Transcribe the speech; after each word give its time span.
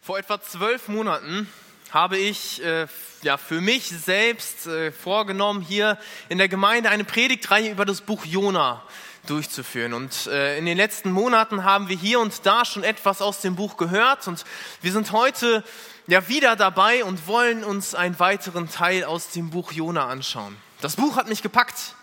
Vor 0.00 0.18
etwa 0.18 0.40
zwölf 0.40 0.88
Monaten 0.88 1.48
habe 1.90 2.18
ich 2.18 2.62
äh, 2.62 2.86
ja, 3.22 3.36
für 3.36 3.60
mich 3.60 3.88
selbst 3.88 4.66
äh, 4.66 4.92
vorgenommen, 4.92 5.60
hier 5.60 5.98
in 6.28 6.38
der 6.38 6.48
Gemeinde 6.48 6.90
eine 6.90 7.04
Predigtreihe 7.04 7.70
über 7.70 7.84
das 7.84 8.00
Buch 8.00 8.24
Jona 8.24 8.82
durchzuführen. 9.26 9.92
Und 9.92 10.26
äh, 10.26 10.58
in 10.58 10.66
den 10.66 10.76
letzten 10.76 11.10
Monaten 11.10 11.64
haben 11.64 11.88
wir 11.88 11.96
hier 11.96 12.20
und 12.20 12.46
da 12.46 12.64
schon 12.64 12.84
etwas 12.84 13.20
aus 13.20 13.40
dem 13.40 13.56
Buch 13.56 13.76
gehört 13.76 14.26
und 14.28 14.44
wir 14.80 14.92
sind 14.92 15.12
heute 15.12 15.64
ja 16.06 16.28
wieder 16.28 16.56
dabei 16.56 17.04
und 17.04 17.26
wollen 17.26 17.64
uns 17.64 17.94
einen 17.94 18.18
weiteren 18.18 18.70
Teil 18.70 19.04
aus 19.04 19.30
dem 19.30 19.50
Buch 19.50 19.72
Jona 19.72 20.08
anschauen. 20.08 20.56
Das 20.80 20.96
Buch 20.96 21.16
hat 21.16 21.28
mich 21.28 21.42
gepackt 21.42 21.94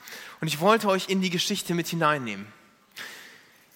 und 0.42 0.48
ich 0.48 0.60
wollte 0.60 0.88
euch 0.88 1.10
in 1.10 1.22
die 1.22 1.30
Geschichte 1.32 1.74
mit 1.74 1.88
hineinnehmen. 1.88 2.46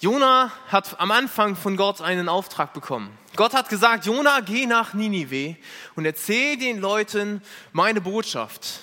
Jona 0.02 0.50
hat 0.70 0.98
am 1.02 1.12
Anfang 1.12 1.58
von 1.58 1.76
Gott 1.76 2.00
einen 2.00 2.30
Auftrag 2.30 2.72
bekommen. 2.72 3.10
Gott 3.36 3.54
hat 3.54 3.68
gesagt, 3.68 4.06
Jona, 4.06 4.40
geh 4.40 4.66
nach 4.66 4.94
Ninive 4.94 5.58
und 5.96 6.06
erzähl 6.06 6.56
den 6.56 6.80
Leuten 6.80 7.42
meine 7.74 8.00
Botschaft. 8.00 8.80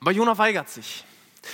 Aber 0.00 0.10
Jona 0.10 0.36
weigert 0.36 0.68
sich. 0.68 1.04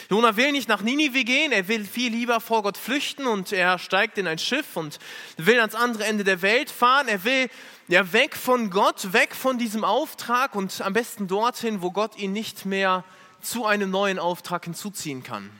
Jona 0.08 0.36
will 0.38 0.52
nicht 0.52 0.70
nach 0.70 0.80
Ninive 0.80 1.22
gehen, 1.22 1.52
er 1.52 1.68
will 1.68 1.84
viel 1.84 2.10
lieber 2.10 2.40
vor 2.40 2.62
Gott 2.62 2.78
flüchten 2.78 3.26
und 3.26 3.52
er 3.52 3.78
steigt 3.78 4.16
in 4.16 4.26
ein 4.26 4.38
Schiff 4.38 4.78
und 4.78 4.98
will 5.36 5.60
ans 5.60 5.74
andere 5.74 6.04
Ende 6.04 6.24
der 6.24 6.40
Welt 6.40 6.70
fahren. 6.70 7.08
Er 7.08 7.24
will 7.24 7.50
ja 7.88 8.10
weg 8.14 8.36
von 8.36 8.70
Gott, 8.70 9.12
weg 9.12 9.34
von 9.34 9.58
diesem 9.58 9.84
Auftrag 9.84 10.54
und 10.54 10.80
am 10.80 10.94
besten 10.94 11.28
dorthin, 11.28 11.82
wo 11.82 11.90
Gott 11.90 12.16
ihn 12.16 12.32
nicht 12.32 12.64
mehr 12.64 13.04
zu 13.42 13.66
einem 13.66 13.90
neuen 13.90 14.18
Auftrag 14.18 14.64
hinzuziehen 14.64 15.22
kann. 15.22 15.50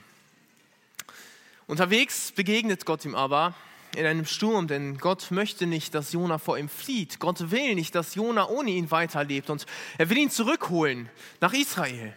Unterwegs 1.69 2.31
begegnet 2.31 2.87
Gott 2.87 3.05
ihm 3.05 3.13
aber 3.13 3.53
in 3.95 4.03
einem 4.03 4.25
Sturm, 4.25 4.67
denn 4.67 4.97
Gott 4.97 5.29
möchte 5.29 5.67
nicht, 5.67 5.93
dass 5.93 6.13
Jona 6.13 6.39
vor 6.39 6.57
ihm 6.57 6.67
flieht. 6.67 7.19
Gott 7.19 7.51
will 7.51 7.75
nicht, 7.75 7.93
dass 7.93 8.15
Jona 8.15 8.49
ohne 8.49 8.71
ihn 8.71 8.89
weiterlebt 8.89 9.51
und 9.51 9.67
er 9.99 10.09
will 10.09 10.17
ihn 10.17 10.31
zurückholen 10.31 11.11
nach 11.41 11.53
Israel. 11.53 12.15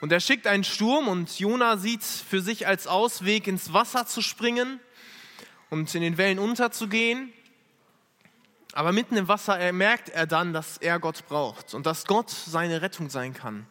Und 0.00 0.12
er 0.12 0.20
schickt 0.20 0.46
einen 0.46 0.62
Sturm 0.62 1.08
und 1.08 1.40
Jona 1.40 1.76
sieht 1.76 2.04
für 2.04 2.40
sich 2.40 2.68
als 2.68 2.86
Ausweg 2.86 3.48
ins 3.48 3.72
Wasser 3.72 4.06
zu 4.06 4.22
springen 4.22 4.78
und 5.68 5.92
in 5.96 6.02
den 6.02 6.16
Wellen 6.16 6.38
unterzugehen. 6.38 7.32
Aber 8.74 8.92
mitten 8.92 9.16
im 9.16 9.26
Wasser 9.26 9.72
merkt 9.72 10.08
er 10.08 10.28
dann, 10.28 10.52
dass 10.52 10.76
er 10.76 11.00
Gott 11.00 11.26
braucht 11.26 11.74
und 11.74 11.84
dass 11.84 12.04
Gott 12.04 12.30
seine 12.30 12.80
Rettung 12.80 13.10
sein 13.10 13.34
kann. 13.34 13.66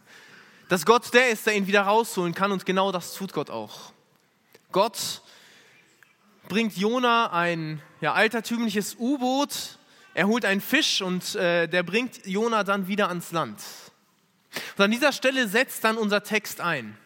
Dass 0.68 0.86
Gott 0.86 1.14
der 1.14 1.30
ist, 1.30 1.48
der 1.48 1.56
ihn 1.56 1.68
wieder 1.68 1.84
rausholen 1.84 2.36
kann 2.36 2.52
und 2.52 2.66
genau 2.66 2.92
das 2.92 3.14
tut 3.14 3.32
Gott 3.32 3.50
auch. 3.50 3.94
Gott 4.72 5.22
bringt 6.48 6.76
Jona 6.78 7.32
ein 7.32 7.82
ja, 8.02 8.14
altertümliches 8.14 8.96
U-Boot, 9.00 9.78
er 10.14 10.28
holt 10.28 10.44
einen 10.44 10.62
Fisch 10.62 11.02
und 11.02 11.36
äh, 11.36 11.68
der 11.68 11.84
bringt 11.84 12.26
Jona 12.26 12.64
dann 12.64 12.88
wieder 12.88 13.08
ans 13.08 13.32
Land. 13.32 13.60
Und 14.78 14.84
an 14.84 14.92
dieser 14.92 15.14
Stelle 15.14 15.48
setzt 15.48 15.84
dann 15.84 15.98
unser 15.98 16.24
Text 16.24 16.60
ein. 16.60 16.98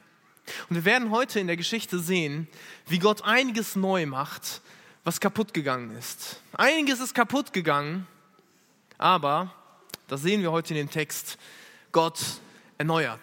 Und 0.69 0.75
wir 0.75 0.86
werden 0.86 1.11
heute 1.11 1.39
in 1.39 1.47
der 1.47 1.58
Geschichte 1.58 1.99
sehen, 1.99 2.47
wie 2.88 2.99
Gott 2.99 3.23
einiges 3.23 3.75
neu 3.75 4.05
macht, 4.05 4.61
was 5.03 5.19
kaputt 5.19 5.53
gegangen 5.53 5.95
ist. 5.97 6.39
Einiges 6.53 6.99
ist 6.99 7.13
kaputt 7.13 7.53
gegangen, 7.53 8.08
aber, 8.97 9.53
das 10.08 10.21
sehen 10.21 10.41
wir 10.41 10.52
heute 10.52 10.73
in 10.73 10.77
dem 10.77 10.89
Text, 10.89 11.38
Gott 11.91 12.19
erneuert. 12.77 13.21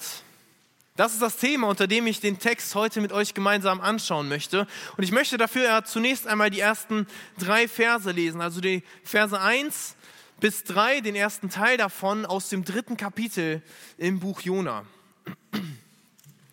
Das 0.94 1.14
ist 1.14 1.22
das 1.22 1.38
Thema, 1.38 1.68
unter 1.68 1.86
dem 1.86 2.06
ich 2.06 2.20
den 2.20 2.38
Text 2.38 2.74
heute 2.74 3.00
mit 3.00 3.12
euch 3.12 3.32
gemeinsam 3.32 3.80
anschauen 3.80 4.28
möchte. 4.28 4.66
Und 4.98 5.04
ich 5.04 5.10
möchte 5.10 5.38
dafür 5.38 5.64
ja 5.64 5.84
zunächst 5.84 6.26
einmal 6.26 6.50
die 6.50 6.60
ersten 6.60 7.06
drei 7.38 7.66
Verse 7.66 8.10
lesen, 8.10 8.42
also 8.42 8.60
die 8.60 8.82
Verse 9.02 9.40
1 9.40 9.96
bis 10.38 10.64
3, 10.64 11.00
den 11.00 11.14
ersten 11.14 11.48
Teil 11.48 11.78
davon 11.78 12.26
aus 12.26 12.50
dem 12.50 12.62
dritten 12.62 12.98
Kapitel 12.98 13.62
im 13.96 14.20
Buch 14.20 14.42
Jona. 14.42 14.84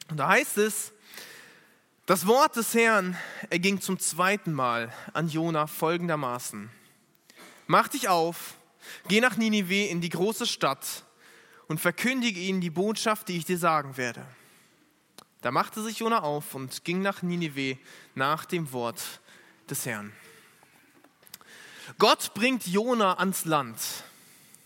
Und 0.09 0.17
da 0.17 0.29
heißt 0.29 0.57
es, 0.57 0.93
das 2.05 2.25
Wort 2.25 2.55
des 2.55 2.73
Herrn 2.73 3.17
erging 3.49 3.81
zum 3.81 3.99
zweiten 3.99 4.53
Mal 4.53 4.93
an 5.11 5.27
Jona 5.27 5.67
folgendermaßen. 5.67 6.69
Mach 7.67 7.89
dich 7.89 8.07
auf, 8.07 8.55
geh 9.09 9.19
nach 9.19 9.35
Ninive 9.35 9.89
in 9.89 9.99
die 9.99 10.09
große 10.09 10.47
Stadt 10.47 11.03
und 11.69 11.79
verkündige 11.79 12.41
ihnen 12.41 12.59
die 12.59 12.71
Botschaft, 12.71 13.29
die 13.29 13.37
ich 13.37 13.45
dir 13.45 13.57
sagen 13.57 13.95
werde. 13.95 14.25
Da 15.41 15.51
machte 15.51 15.81
sich 15.81 15.99
Jona 15.99 16.23
auf 16.23 16.53
und 16.53 16.83
ging 16.83 17.01
nach 17.01 17.21
Ninive 17.21 17.77
nach 18.15 18.43
dem 18.43 18.73
Wort 18.73 19.01
des 19.69 19.85
Herrn. 19.85 20.11
Gott 21.97 22.33
bringt 22.33 22.67
Jona 22.67 23.19
ans 23.19 23.45
Land 23.45 23.77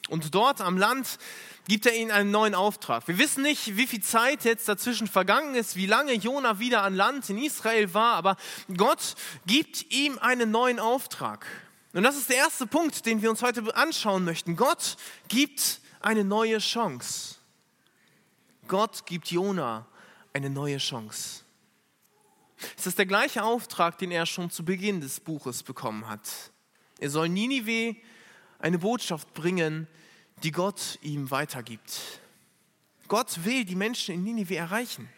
und 0.07 0.33
dort 0.33 0.61
am 0.61 0.77
Land 0.77 1.19
gibt 1.67 1.85
er 1.85 1.95
ihnen 1.95 2.11
einen 2.11 2.31
neuen 2.31 2.55
Auftrag. 2.55 3.07
Wir 3.07 3.17
wissen 3.17 3.43
nicht, 3.43 3.77
wie 3.77 3.87
viel 3.87 4.01
Zeit 4.01 4.43
jetzt 4.45 4.67
dazwischen 4.67 5.07
vergangen 5.07 5.55
ist, 5.55 5.75
wie 5.75 5.85
lange 5.85 6.13
Jona 6.13 6.59
wieder 6.59 6.83
an 6.83 6.95
Land 6.95 7.29
in 7.29 7.37
Israel 7.37 7.93
war, 7.93 8.15
aber 8.15 8.37
Gott 8.75 9.15
gibt 9.45 9.91
ihm 9.91 10.17
einen 10.19 10.51
neuen 10.51 10.79
Auftrag. 10.79 11.45
Und 11.93 12.03
das 12.03 12.17
ist 12.17 12.29
der 12.29 12.37
erste 12.37 12.65
Punkt, 12.65 13.05
den 13.05 13.21
wir 13.21 13.29
uns 13.29 13.41
heute 13.41 13.75
anschauen 13.75 14.25
möchten. 14.25 14.55
Gott 14.55 14.97
gibt 15.27 15.79
eine 16.03 16.23
neue 16.23 16.59
Chance. 16.59 17.35
Gott 18.67 19.05
gibt 19.05 19.31
Jona 19.31 19.87
eine 20.33 20.49
neue 20.49 20.77
Chance. 20.77 21.43
Es 22.77 22.87
ist 22.87 22.97
der 22.97 23.05
gleiche 23.05 23.43
Auftrag, 23.43 23.97
den 23.97 24.11
er 24.11 24.25
schon 24.25 24.49
zu 24.49 24.63
Beginn 24.63 25.01
des 25.01 25.19
Buches 25.19 25.63
bekommen 25.63 26.07
hat. 26.07 26.51
Er 26.99 27.09
soll 27.09 27.29
Ninive 27.29 27.95
eine 28.59 28.79
Botschaft 28.79 29.33
bringen, 29.33 29.87
die 30.43 30.51
Gott 30.51 30.99
ihm 31.01 31.29
weitergibt. 31.31 32.21
Gott 33.07 33.43
will 33.43 33.65
die 33.65 33.75
Menschen 33.75 34.15
in 34.15 34.23
Ninive 34.23 34.55
erreichen. 34.55 35.09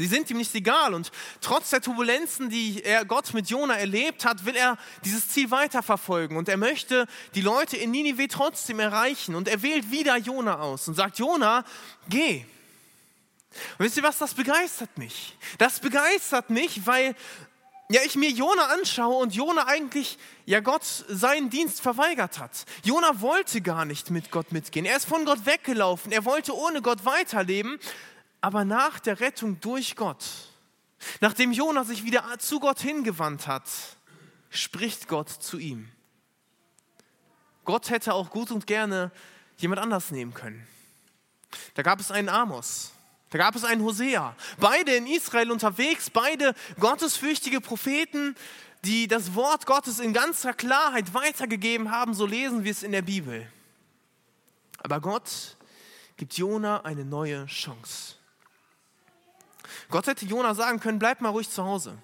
Sie 0.00 0.06
sind 0.06 0.30
ihm 0.30 0.36
nicht 0.36 0.54
egal 0.54 0.94
und 0.94 1.10
trotz 1.40 1.70
der 1.70 1.80
Turbulenzen, 1.80 2.50
die 2.50 2.84
er 2.84 3.04
Gott 3.04 3.34
mit 3.34 3.50
Jona 3.50 3.74
erlebt 3.74 4.24
hat, 4.24 4.44
will 4.44 4.54
er 4.54 4.78
dieses 5.04 5.26
Ziel 5.28 5.50
weiterverfolgen 5.50 6.36
und 6.36 6.48
er 6.48 6.56
möchte 6.56 7.08
die 7.34 7.40
Leute 7.40 7.76
in 7.76 7.90
Ninive 7.90 8.28
trotzdem 8.28 8.78
erreichen 8.78 9.34
und 9.34 9.48
er 9.48 9.60
wählt 9.62 9.90
wieder 9.90 10.16
Jona 10.16 10.60
aus 10.60 10.86
und 10.86 10.94
sagt, 10.94 11.18
Jona, 11.18 11.64
geh. 12.08 12.44
Und 13.78 13.86
wisst 13.86 13.96
ihr 13.96 14.04
was, 14.04 14.18
das 14.18 14.34
begeistert 14.34 14.96
mich. 14.98 15.36
Das 15.58 15.80
begeistert 15.80 16.48
mich, 16.48 16.86
weil 16.86 17.16
ja, 17.90 18.02
ich 18.04 18.14
mir 18.14 18.30
Jona 18.30 18.66
anschaue 18.66 19.16
und 19.16 19.34
Jona 19.34 19.66
eigentlich 19.66 20.18
ja 20.44 20.60
Gott 20.60 20.84
seinen 20.84 21.50
Dienst 21.50 21.80
verweigert 21.80 22.38
hat. 22.38 22.66
Jona 22.84 23.20
wollte 23.20 23.62
gar 23.62 23.84
nicht 23.84 24.10
mit 24.10 24.30
Gott 24.30 24.52
mitgehen. 24.52 24.84
Er 24.84 24.98
ist 24.98 25.06
von 25.06 25.24
Gott 25.24 25.46
weggelaufen. 25.46 26.12
Er 26.12 26.24
wollte 26.24 26.54
ohne 26.54 26.82
Gott 26.82 27.04
weiterleben. 27.04 27.80
Aber 28.40 28.64
nach 28.64 29.00
der 29.00 29.20
Rettung 29.20 29.60
durch 29.60 29.96
Gott, 29.96 30.24
nachdem 31.20 31.52
Jona 31.52 31.84
sich 31.84 32.04
wieder 32.04 32.24
zu 32.38 32.60
Gott 32.60 32.80
hingewandt 32.80 33.46
hat, 33.46 33.64
spricht 34.50 35.08
Gott 35.08 35.28
zu 35.28 35.58
ihm. 35.58 35.88
Gott 37.64 37.90
hätte 37.90 38.14
auch 38.14 38.30
gut 38.30 38.50
und 38.50 38.66
gerne 38.66 39.10
jemand 39.58 39.80
anders 39.80 40.10
nehmen 40.10 40.32
können. 40.32 40.66
Da 41.74 41.82
gab 41.82 42.00
es 42.00 42.10
einen 42.10 42.28
Amos, 42.28 42.92
da 43.30 43.38
gab 43.38 43.56
es 43.56 43.64
einen 43.64 43.82
Hosea. 43.82 44.34
Beide 44.58 44.94
in 44.94 45.06
Israel 45.06 45.50
unterwegs, 45.50 46.08
beide 46.10 46.54
gottesfürchtige 46.78 47.60
Propheten, 47.60 48.36
die 48.84 49.08
das 49.08 49.34
Wort 49.34 49.66
Gottes 49.66 49.98
in 49.98 50.12
ganzer 50.12 50.54
Klarheit 50.54 51.12
weitergegeben 51.12 51.90
haben, 51.90 52.14
so 52.14 52.26
lesen 52.26 52.64
wir 52.64 52.70
es 52.70 52.82
in 52.82 52.92
der 52.92 53.02
Bibel. 53.02 53.50
Aber 54.78 55.00
Gott 55.00 55.56
gibt 56.16 56.34
Jona 56.34 56.82
eine 56.82 57.04
neue 57.04 57.46
Chance. 57.46 58.17
Gott 59.88 60.06
hätte 60.06 60.26
Jona 60.26 60.54
sagen 60.54 60.80
können, 60.80 60.98
bleib 60.98 61.20
mal 61.20 61.30
ruhig 61.30 61.48
zu 61.50 61.64
Hause. 61.64 61.98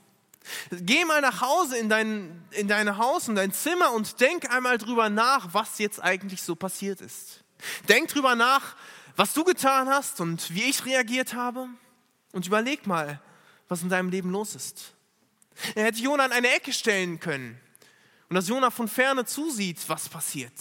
Geh 0.70 1.04
mal 1.04 1.20
nach 1.20 1.40
Hause 1.40 1.78
in 1.78 1.88
dein, 1.88 2.44
in 2.50 2.68
dein 2.68 2.98
Haus, 2.98 3.28
in 3.28 3.34
dein 3.34 3.52
Zimmer 3.52 3.92
und 3.92 4.20
denk 4.20 4.50
einmal 4.50 4.78
drüber 4.78 5.08
nach, 5.08 5.52
was 5.52 5.78
jetzt 5.78 6.02
eigentlich 6.02 6.42
so 6.42 6.54
passiert 6.54 7.00
ist. 7.00 7.42
Denk 7.88 8.08
drüber 8.08 8.34
nach, 8.34 8.76
was 9.16 9.32
du 9.32 9.44
getan 9.44 9.88
hast 9.88 10.20
und 10.20 10.54
wie 10.54 10.64
ich 10.64 10.84
reagiert 10.84 11.34
habe. 11.34 11.68
Und 12.32 12.46
überleg 12.46 12.86
mal, 12.86 13.20
was 13.68 13.82
in 13.82 13.88
deinem 13.88 14.10
Leben 14.10 14.30
los 14.30 14.54
ist. 14.54 14.92
Er 15.74 15.84
hätte 15.84 16.00
Jona 16.00 16.24
an 16.24 16.32
eine 16.32 16.52
Ecke 16.54 16.72
stellen 16.72 17.20
können 17.20 17.58
und 18.28 18.34
dass 18.34 18.48
Jona 18.48 18.70
von 18.70 18.88
ferne 18.88 19.24
zusieht, 19.24 19.78
was 19.88 20.08
passiert. 20.08 20.52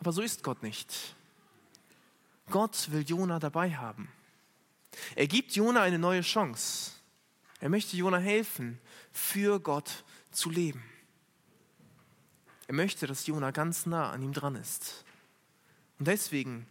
Aber 0.00 0.12
so 0.12 0.22
ist 0.22 0.42
Gott 0.42 0.62
nicht. 0.62 1.14
Gott 2.50 2.90
will 2.90 3.02
Jona 3.02 3.38
dabei 3.38 3.74
haben. 3.76 4.08
Er 5.14 5.26
gibt 5.26 5.52
Jona 5.52 5.82
eine 5.82 5.98
neue 5.98 6.22
Chance. 6.22 6.92
Er 7.60 7.68
möchte 7.68 7.96
Jona 7.96 8.18
helfen, 8.18 8.80
für 9.12 9.60
Gott 9.60 10.04
zu 10.30 10.50
leben. 10.50 10.82
Er 12.66 12.74
möchte, 12.74 13.06
dass 13.06 13.26
Jona 13.26 13.50
ganz 13.50 13.86
nah 13.86 14.10
an 14.10 14.22
ihm 14.22 14.32
dran 14.32 14.54
ist. 14.54 15.04
Und 15.98 16.06
deswegen 16.06 16.66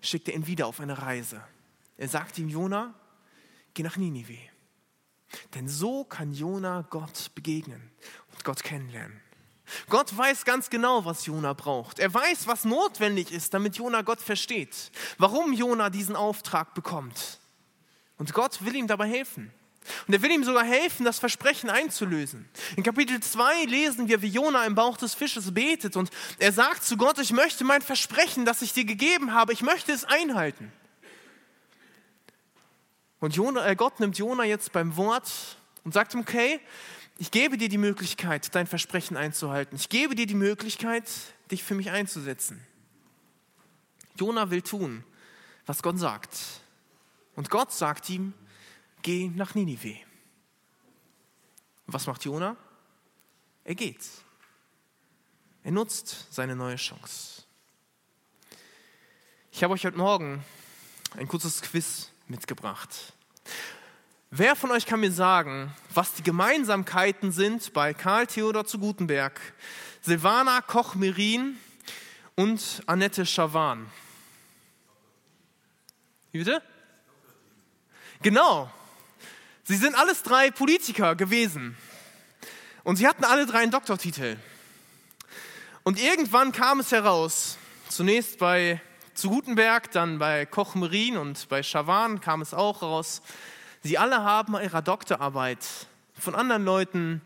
schickt 0.00 0.28
er 0.28 0.34
ihn 0.34 0.46
wieder 0.46 0.66
auf 0.66 0.80
eine 0.80 1.00
Reise. 1.00 1.42
Er 1.98 2.08
sagt 2.08 2.38
ihm, 2.38 2.48
Jona, 2.48 2.94
geh 3.74 3.82
nach 3.82 3.96
Ninive. 3.96 4.38
Denn 5.54 5.68
so 5.68 6.04
kann 6.04 6.32
Jona 6.32 6.82
Gott 6.90 7.30
begegnen 7.34 7.90
und 8.32 8.44
Gott 8.44 8.64
kennenlernen. 8.64 9.20
Gott 9.88 10.16
weiß 10.16 10.44
ganz 10.44 10.68
genau, 10.68 11.04
was 11.04 11.26
Jona 11.26 11.52
braucht. 11.52 11.98
Er 11.98 12.12
weiß, 12.12 12.46
was 12.46 12.64
notwendig 12.64 13.30
ist, 13.32 13.54
damit 13.54 13.76
Jona 13.76 14.02
Gott 14.02 14.20
versteht. 14.20 14.90
Warum 15.18 15.52
Jona 15.52 15.88
diesen 15.88 16.16
Auftrag 16.16 16.74
bekommt. 16.74 17.38
Und 18.22 18.32
Gott 18.34 18.64
will 18.64 18.76
ihm 18.76 18.86
dabei 18.86 19.08
helfen. 19.08 19.50
Und 20.06 20.14
er 20.14 20.22
will 20.22 20.30
ihm 20.30 20.44
sogar 20.44 20.62
helfen, 20.62 21.04
das 21.04 21.18
Versprechen 21.18 21.68
einzulösen. 21.68 22.48
In 22.76 22.84
Kapitel 22.84 23.18
2 23.18 23.64
lesen 23.64 24.06
wir, 24.06 24.22
wie 24.22 24.28
Jona 24.28 24.64
im 24.64 24.76
Bauch 24.76 24.96
des 24.96 25.12
Fisches 25.12 25.52
betet 25.52 25.96
und 25.96 26.08
er 26.38 26.52
sagt 26.52 26.84
zu 26.84 26.96
Gott, 26.96 27.18
ich 27.18 27.32
möchte 27.32 27.64
mein 27.64 27.82
Versprechen, 27.82 28.44
das 28.44 28.62
ich 28.62 28.72
dir 28.72 28.84
gegeben 28.84 29.34
habe, 29.34 29.52
ich 29.52 29.62
möchte 29.62 29.90
es 29.90 30.04
einhalten. 30.04 30.70
Und 33.18 33.34
Jona, 33.34 33.66
äh 33.66 33.74
Gott 33.74 33.98
nimmt 33.98 34.16
Jona 34.16 34.44
jetzt 34.44 34.70
beim 34.70 34.96
Wort 34.96 35.28
und 35.82 35.92
sagt 35.92 36.14
ihm, 36.14 36.20
okay, 36.20 36.60
ich 37.18 37.32
gebe 37.32 37.58
dir 37.58 37.68
die 37.68 37.76
Möglichkeit, 37.76 38.54
dein 38.54 38.68
Versprechen 38.68 39.16
einzuhalten. 39.16 39.74
Ich 39.74 39.88
gebe 39.88 40.14
dir 40.14 40.26
die 40.26 40.36
Möglichkeit, 40.36 41.10
dich 41.50 41.64
für 41.64 41.74
mich 41.74 41.90
einzusetzen. 41.90 42.64
Jona 44.14 44.50
will 44.50 44.62
tun, 44.62 45.02
was 45.66 45.82
Gott 45.82 45.98
sagt. 45.98 46.61
Und 47.34 47.50
Gott 47.50 47.72
sagt 47.72 48.08
ihm, 48.10 48.34
geh 49.02 49.28
nach 49.28 49.54
Ninive. 49.54 49.96
Was 51.86 52.06
macht 52.06 52.24
Jona? 52.24 52.56
Er 53.64 53.74
geht. 53.74 54.04
Er 55.64 55.72
nutzt 55.72 56.26
seine 56.30 56.56
neue 56.56 56.76
Chance. 56.76 57.42
Ich 59.50 59.62
habe 59.62 59.74
euch 59.74 59.84
heute 59.84 59.98
Morgen 59.98 60.44
ein 61.16 61.28
kurzes 61.28 61.62
Quiz 61.62 62.10
mitgebracht. 62.26 63.12
Wer 64.30 64.56
von 64.56 64.70
euch 64.70 64.86
kann 64.86 65.00
mir 65.00 65.12
sagen, 65.12 65.74
was 65.92 66.14
die 66.14 66.22
Gemeinsamkeiten 66.22 67.32
sind 67.32 67.72
bei 67.74 67.92
Karl 67.92 68.26
Theodor 68.26 68.64
zu 68.64 68.78
Gutenberg, 68.78 69.38
Silvana 70.00 70.62
Koch-Merin 70.62 71.58
und 72.34 72.82
Annette 72.86 73.26
Schawan? 73.26 73.90
Wie 76.30 76.38
bitte? 76.38 76.62
Genau. 78.22 78.70
Sie 79.64 79.76
sind 79.76 79.94
alles 79.94 80.22
drei 80.22 80.50
Politiker 80.50 81.14
gewesen. 81.14 81.76
Und 82.84 82.96
sie 82.96 83.06
hatten 83.06 83.24
alle 83.24 83.46
drei 83.46 83.58
einen 83.58 83.70
Doktortitel. 83.72 84.36
Und 85.82 86.00
irgendwann 86.00 86.52
kam 86.52 86.80
es 86.80 86.92
heraus, 86.92 87.58
zunächst 87.88 88.38
bei 88.38 88.80
zu 89.14 89.28
Gutenberg, 89.28 89.90
dann 89.90 90.18
bei 90.18 90.46
Koch-Merin 90.46 91.16
und 91.16 91.48
bei 91.48 91.62
Schawan 91.62 92.20
kam 92.20 92.40
es 92.40 92.54
auch 92.54 92.82
raus, 92.82 93.22
Sie 93.84 93.98
alle 93.98 94.22
haben 94.22 94.54
ihrer 94.54 94.80
Doktorarbeit 94.80 95.58
von 96.16 96.36
anderen 96.36 96.64
Leuten 96.64 97.20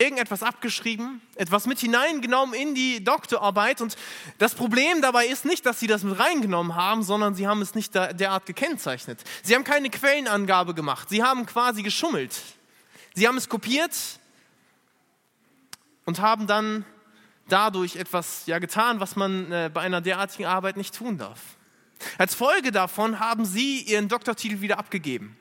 irgendetwas 0.00 0.42
abgeschrieben, 0.42 1.20
etwas 1.36 1.66
mit 1.66 1.78
hineingenommen 1.78 2.54
in 2.54 2.74
die 2.74 3.04
Doktorarbeit. 3.04 3.82
Und 3.82 3.96
das 4.38 4.54
Problem 4.54 5.02
dabei 5.02 5.26
ist 5.26 5.44
nicht, 5.44 5.66
dass 5.66 5.78
sie 5.78 5.86
das 5.86 6.02
mit 6.02 6.18
reingenommen 6.18 6.74
haben, 6.74 7.02
sondern 7.02 7.34
sie 7.34 7.46
haben 7.46 7.60
es 7.60 7.74
nicht 7.74 7.94
derart 7.94 8.46
gekennzeichnet. 8.46 9.20
Sie 9.42 9.54
haben 9.54 9.64
keine 9.64 9.90
Quellenangabe 9.90 10.74
gemacht. 10.74 11.10
Sie 11.10 11.22
haben 11.22 11.44
quasi 11.44 11.82
geschummelt. 11.82 12.34
Sie 13.14 13.28
haben 13.28 13.36
es 13.36 13.48
kopiert 13.48 13.94
und 16.06 16.20
haben 16.20 16.46
dann 16.46 16.86
dadurch 17.48 17.96
etwas 17.96 18.46
ja, 18.46 18.58
getan, 18.58 19.00
was 19.00 19.16
man 19.16 19.52
äh, 19.52 19.70
bei 19.72 19.82
einer 19.82 20.00
derartigen 20.00 20.46
Arbeit 20.46 20.76
nicht 20.76 20.94
tun 20.94 21.18
darf. 21.18 21.40
Als 22.16 22.34
Folge 22.34 22.72
davon 22.72 23.20
haben 23.20 23.44
sie 23.44 23.82
ihren 23.82 24.08
Doktortitel 24.08 24.62
wieder 24.62 24.78
abgegeben. 24.78 25.36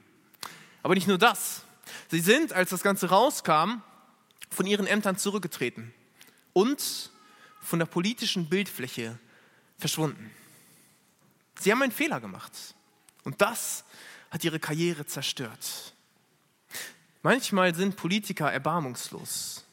Aber 0.84 0.96
nicht 0.96 1.08
nur 1.08 1.18
das. 1.18 1.62
Sie 2.10 2.20
sind, 2.20 2.52
als 2.52 2.72
das 2.72 2.84
Ganze 2.84 3.10
rauskam, 3.10 3.82
von 4.50 4.66
ihren 4.66 4.88
Ämtern 4.88 5.18
zurückgetreten 5.18 5.94
und 6.54 7.12
von 7.62 7.80
der 7.80 7.86
politischen 7.86 8.50
Bildfläche 8.50 9.18
verschwunden. 9.78 10.32
Sie 11.60 11.72
haben 11.72 11.82
einen 11.82 11.92
Fehler 11.92 12.20
gemacht 12.20 12.54
und 13.24 13.42
das 13.42 13.84
hat 14.32 14.44
ihre 14.44 14.60
Karriere 14.60 15.06
zerstört. 15.06 15.94
Manchmal 17.22 17.76
sind 17.76 17.96
Politiker 17.96 18.52
erbarmungslos. 18.52 19.66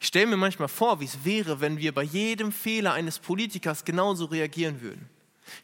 Ich 0.00 0.08
stelle 0.08 0.26
mir 0.26 0.36
manchmal 0.36 0.68
vor, 0.68 1.00
wie 1.00 1.06
es 1.06 1.24
wäre, 1.24 1.60
wenn 1.60 1.78
wir 1.78 1.92
bei 1.92 2.02
jedem 2.02 2.52
Fehler 2.52 2.92
eines 2.92 3.18
Politikers 3.18 3.84
genauso 3.84 4.26
reagieren 4.26 4.80
würden. 4.80 5.08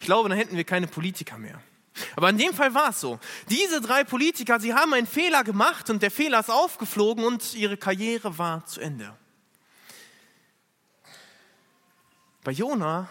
Ich 0.00 0.06
glaube, 0.06 0.28
dann 0.28 0.38
hätten 0.38 0.56
wir 0.56 0.64
keine 0.64 0.86
Politiker 0.86 1.38
mehr. 1.38 1.62
Aber 2.16 2.30
in 2.30 2.38
dem 2.38 2.54
Fall 2.54 2.74
war 2.74 2.90
es 2.90 3.00
so. 3.00 3.18
Diese 3.48 3.80
drei 3.80 4.04
Politiker, 4.04 4.58
sie 4.60 4.74
haben 4.74 4.94
einen 4.94 5.06
Fehler 5.06 5.44
gemacht 5.44 5.90
und 5.90 6.02
der 6.02 6.10
Fehler 6.10 6.40
ist 6.40 6.50
aufgeflogen 6.50 7.24
und 7.24 7.54
ihre 7.54 7.76
Karriere 7.76 8.38
war 8.38 8.64
zu 8.66 8.80
Ende. 8.80 9.14
Bei 12.44 12.52
Jona 12.52 13.08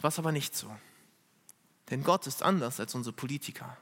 war 0.00 0.08
es 0.08 0.18
aber 0.18 0.32
nicht 0.32 0.56
so. 0.56 0.74
Denn 1.90 2.02
Gott 2.02 2.26
ist 2.26 2.42
anders 2.42 2.80
als 2.80 2.94
unsere 2.94 3.14
Politiker. 3.14 3.76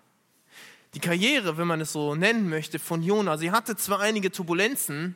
Die 0.94 1.00
Karriere, 1.00 1.58
wenn 1.58 1.66
man 1.66 1.80
es 1.82 1.92
so 1.92 2.14
nennen 2.14 2.48
möchte, 2.48 2.78
von 2.78 3.02
Jona, 3.02 3.36
sie 3.36 3.50
hatte 3.50 3.76
zwar 3.76 4.00
einige 4.00 4.32
Turbulenzen, 4.32 5.14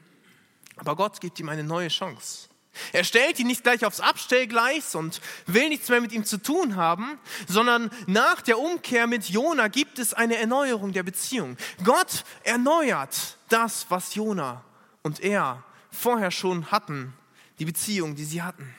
aber 0.77 0.95
Gott 0.95 1.21
gibt 1.21 1.39
ihm 1.41 1.49
eine 1.49 1.65
neue 1.65 1.89
Chance. 1.89 2.50
Er 2.93 3.05
stellt 3.05 3.39
ihn 3.39 3.47
nicht 3.47 3.63
gleich 3.63 3.85
aufs 3.85 4.01
Abstellgleis 4.01 4.95
und 4.95 5.21
will 5.47 5.69
nichts 5.69 5.89
mehr 5.89 6.01
mit 6.01 6.13
ihm 6.13 6.25
zu 6.25 6.39
tun 6.39 6.77
haben, 6.77 7.19
sondern 7.49 7.91
nach 8.07 8.43
der 8.43 8.59
Umkehr 8.59 9.07
mit 9.07 9.29
Jona 9.29 9.69
gibt 9.69 9.99
es 9.99 10.15
eine 10.15 10.37
Erneuerung 10.37 10.93
der 10.93 11.03
Beziehung. 11.03 11.57
Gott 11.85 12.25
erneuert 12.45 13.37
das, 13.49 13.87
was 13.89 14.15
Jona 14.15 14.65
und 15.03 15.21
er 15.21 15.65
vorher 15.91 16.31
schon 16.31 16.71
hatten, 16.71 17.13
die 17.59 17.65
Beziehung, 17.65 18.15
die 18.15 18.25
sie 18.25 18.43
hatten. 18.43 18.75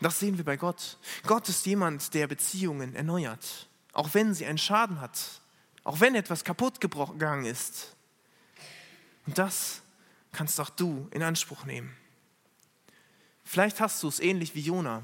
Das 0.00 0.20
sehen 0.20 0.36
wir 0.38 0.44
bei 0.44 0.56
Gott. 0.56 0.96
Gott 1.26 1.48
ist 1.48 1.66
jemand, 1.66 2.14
der 2.14 2.28
Beziehungen 2.28 2.94
erneuert, 2.94 3.68
auch 3.92 4.14
wenn 4.14 4.32
sie 4.32 4.46
einen 4.46 4.58
Schaden 4.58 5.00
hat, 5.00 5.18
auch 5.82 6.00
wenn 6.00 6.14
etwas 6.14 6.44
kaputt 6.44 6.80
gegangen 6.80 7.44
ist. 7.44 7.96
Und 9.26 9.38
das 9.38 9.82
kannst 10.32 10.60
auch 10.60 10.70
du 10.70 11.08
in 11.10 11.22
Anspruch 11.22 11.64
nehmen. 11.64 11.96
Vielleicht 13.50 13.80
hast 13.80 14.02
du 14.02 14.08
es 14.08 14.20
ähnlich 14.20 14.54
wie 14.54 14.60
Jona, 14.60 15.02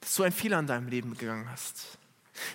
dass 0.00 0.14
du 0.14 0.24
einen 0.24 0.32
Fehler 0.32 0.58
in 0.58 0.66
deinem 0.66 0.88
Leben 0.88 1.16
gegangen 1.16 1.50
hast. 1.50 1.96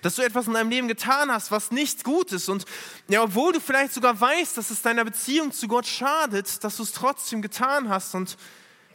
Dass 0.03 0.13
du 0.13 0.21
etwas 0.21 0.45
in 0.45 0.53
deinem 0.53 0.69
Leben 0.69 0.87
getan 0.87 1.31
hast, 1.31 1.49
was 1.49 1.71
nicht 1.71 2.03
gut 2.03 2.31
ist. 2.31 2.49
Und 2.49 2.65
ja, 3.07 3.23
obwohl 3.23 3.51
du 3.51 3.59
vielleicht 3.59 3.93
sogar 3.93 4.21
weißt, 4.21 4.55
dass 4.55 4.69
es 4.69 4.83
deiner 4.83 5.03
Beziehung 5.03 5.51
zu 5.51 5.67
Gott 5.67 5.87
schadet, 5.87 6.63
dass 6.63 6.77
du 6.77 6.83
es 6.83 6.91
trotzdem 6.91 7.41
getan 7.41 7.89
hast 7.89 8.13
und 8.13 8.37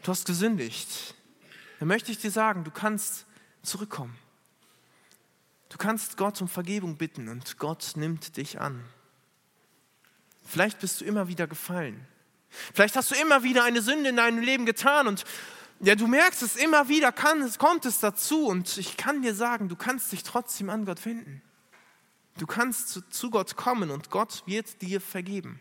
du 0.05 0.13
hast 0.13 0.27
gesündigt, 0.27 1.17
dann 1.81 1.89
möchte 1.89 2.13
ich 2.13 2.19
dir 2.19 2.31
sagen, 2.31 2.63
du 2.63 2.71
kannst 2.71 3.27
zurückkommen. 3.65 4.17
Du 5.71 5.77
kannst 5.77 6.17
Gott 6.17 6.41
um 6.41 6.47
Vergebung 6.47 6.99
bitten 6.99 7.29
und 7.29 7.59
Gott 7.59 7.95
nimmt 7.97 8.37
dich 8.37 8.61
an. 8.61 8.85
Vielleicht 10.47 10.79
bist 10.79 11.01
du 11.01 11.05
immer 11.05 11.27
wieder 11.27 11.49
gefallen. 11.49 12.07
Vielleicht 12.75 12.95
hast 12.95 13.11
du 13.11 13.17
immer 13.17 13.43
wieder 13.43 13.65
eine 13.65 13.83
Sünde 13.83 14.11
in 14.11 14.17
deinem 14.17 14.41
Leben 14.41 14.67
getan 14.67 15.09
und 15.09 15.25
ja, 15.81 15.95
du 15.95 16.07
merkst 16.07 16.43
es 16.43 16.57
immer 16.57 16.89
wieder, 16.89 17.11
kann, 17.11 17.51
kommt 17.59 17.87
es 17.87 18.01
dazu 18.01 18.47
und 18.47 18.77
ich 18.77 18.97
kann 18.97 19.23
dir 19.23 19.35
sagen, 19.35 19.69
du 19.69 19.77
kannst 19.77 20.13
dich 20.13 20.23
trotzdem 20.23 20.69
an 20.69 20.85
Gott 20.85 21.05
wenden. 21.07 21.43
Du 22.39 22.47
kannst 22.47 22.91
zu, 22.91 23.01
zu 23.09 23.31
Gott 23.31 23.57
kommen 23.57 23.91
und 23.91 24.11
Gott 24.11 24.43
wird 24.47 24.83
dir 24.83 25.01
vergeben. 25.01 25.61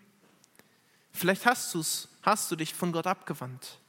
Vielleicht 1.11 1.45
hast, 1.45 1.73
du's, 1.73 2.09
hast 2.21 2.51
du 2.51 2.55
dich 2.55 2.73
von 2.73 2.91
Gott 2.91 3.07
abgewandt. 3.07 3.79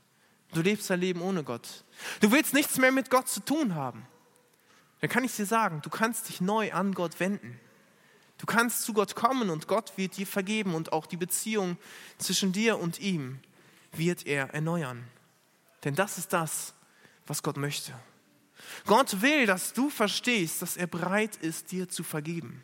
Du 0.52 0.62
lebst 0.62 0.88
dein 0.90 1.00
Leben 1.00 1.20
ohne 1.20 1.44
Gott. 1.44 1.84
Du 2.20 2.32
willst 2.32 2.54
nichts 2.54 2.78
mehr 2.78 2.92
mit 2.92 3.10
Gott 3.10 3.28
zu 3.28 3.40
tun 3.40 3.74
haben. 3.74 4.06
Dann 5.00 5.10
kann 5.10 5.24
ich 5.24 5.34
dir 5.34 5.46
sagen, 5.46 5.80
du 5.82 5.90
kannst 5.90 6.28
dich 6.28 6.40
neu 6.40 6.72
an 6.72 6.94
Gott 6.94 7.20
wenden. 7.20 7.58
Du 8.38 8.46
kannst 8.46 8.82
zu 8.82 8.92
Gott 8.92 9.14
kommen 9.14 9.50
und 9.50 9.66
Gott 9.66 9.92
wird 9.96 10.16
dir 10.16 10.26
vergeben 10.26 10.74
und 10.74 10.92
auch 10.92 11.06
die 11.06 11.16
Beziehung 11.16 11.76
zwischen 12.18 12.52
dir 12.52 12.78
und 12.78 12.98
ihm 12.98 13.40
wird 13.92 14.26
er 14.26 14.54
erneuern. 14.54 15.06
Denn 15.84 15.94
das 15.94 16.18
ist 16.18 16.32
das, 16.32 16.74
was 17.26 17.42
Gott 17.42 17.56
möchte. 17.56 17.94
Gott 18.86 19.22
will, 19.22 19.46
dass 19.46 19.72
du 19.72 19.90
verstehst, 19.90 20.62
dass 20.62 20.76
er 20.76 20.86
bereit 20.86 21.36
ist, 21.36 21.72
dir 21.72 21.88
zu 21.88 22.02
vergeben, 22.02 22.62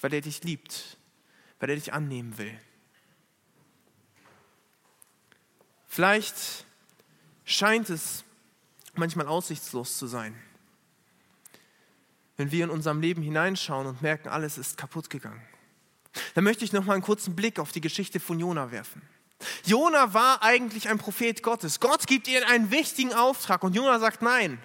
weil 0.00 0.14
er 0.14 0.20
dich 0.20 0.44
liebt, 0.44 0.98
weil 1.58 1.70
er 1.70 1.76
dich 1.76 1.92
annehmen 1.92 2.36
will. 2.38 2.56
Vielleicht 5.88 6.64
scheint 7.44 7.90
es 7.90 8.24
manchmal 8.94 9.26
aussichtslos 9.26 9.98
zu 9.98 10.06
sein, 10.06 10.40
wenn 12.36 12.50
wir 12.50 12.64
in 12.64 12.70
unserem 12.70 13.00
Leben 13.00 13.22
hineinschauen 13.22 13.86
und 13.86 14.02
merken, 14.02 14.28
alles 14.28 14.58
ist 14.58 14.76
kaputt 14.76 15.08
gegangen. 15.08 15.42
Dann 16.34 16.44
möchte 16.44 16.64
ich 16.64 16.72
noch 16.72 16.84
mal 16.84 16.94
einen 16.94 17.02
kurzen 17.02 17.36
Blick 17.36 17.58
auf 17.58 17.72
die 17.72 17.80
Geschichte 17.80 18.20
von 18.20 18.38
Jona 18.38 18.70
werfen. 18.70 19.02
Jona 19.64 20.14
war 20.14 20.42
eigentlich 20.42 20.88
ein 20.88 20.98
Prophet 20.98 21.42
Gottes. 21.42 21.80
Gott 21.80 22.06
gibt 22.06 22.28
ihr 22.28 22.46
einen 22.48 22.70
wichtigen 22.70 23.12
Auftrag 23.12 23.62
und 23.62 23.74
Jona 23.74 23.98
sagt 23.98 24.22
nein. 24.22 24.58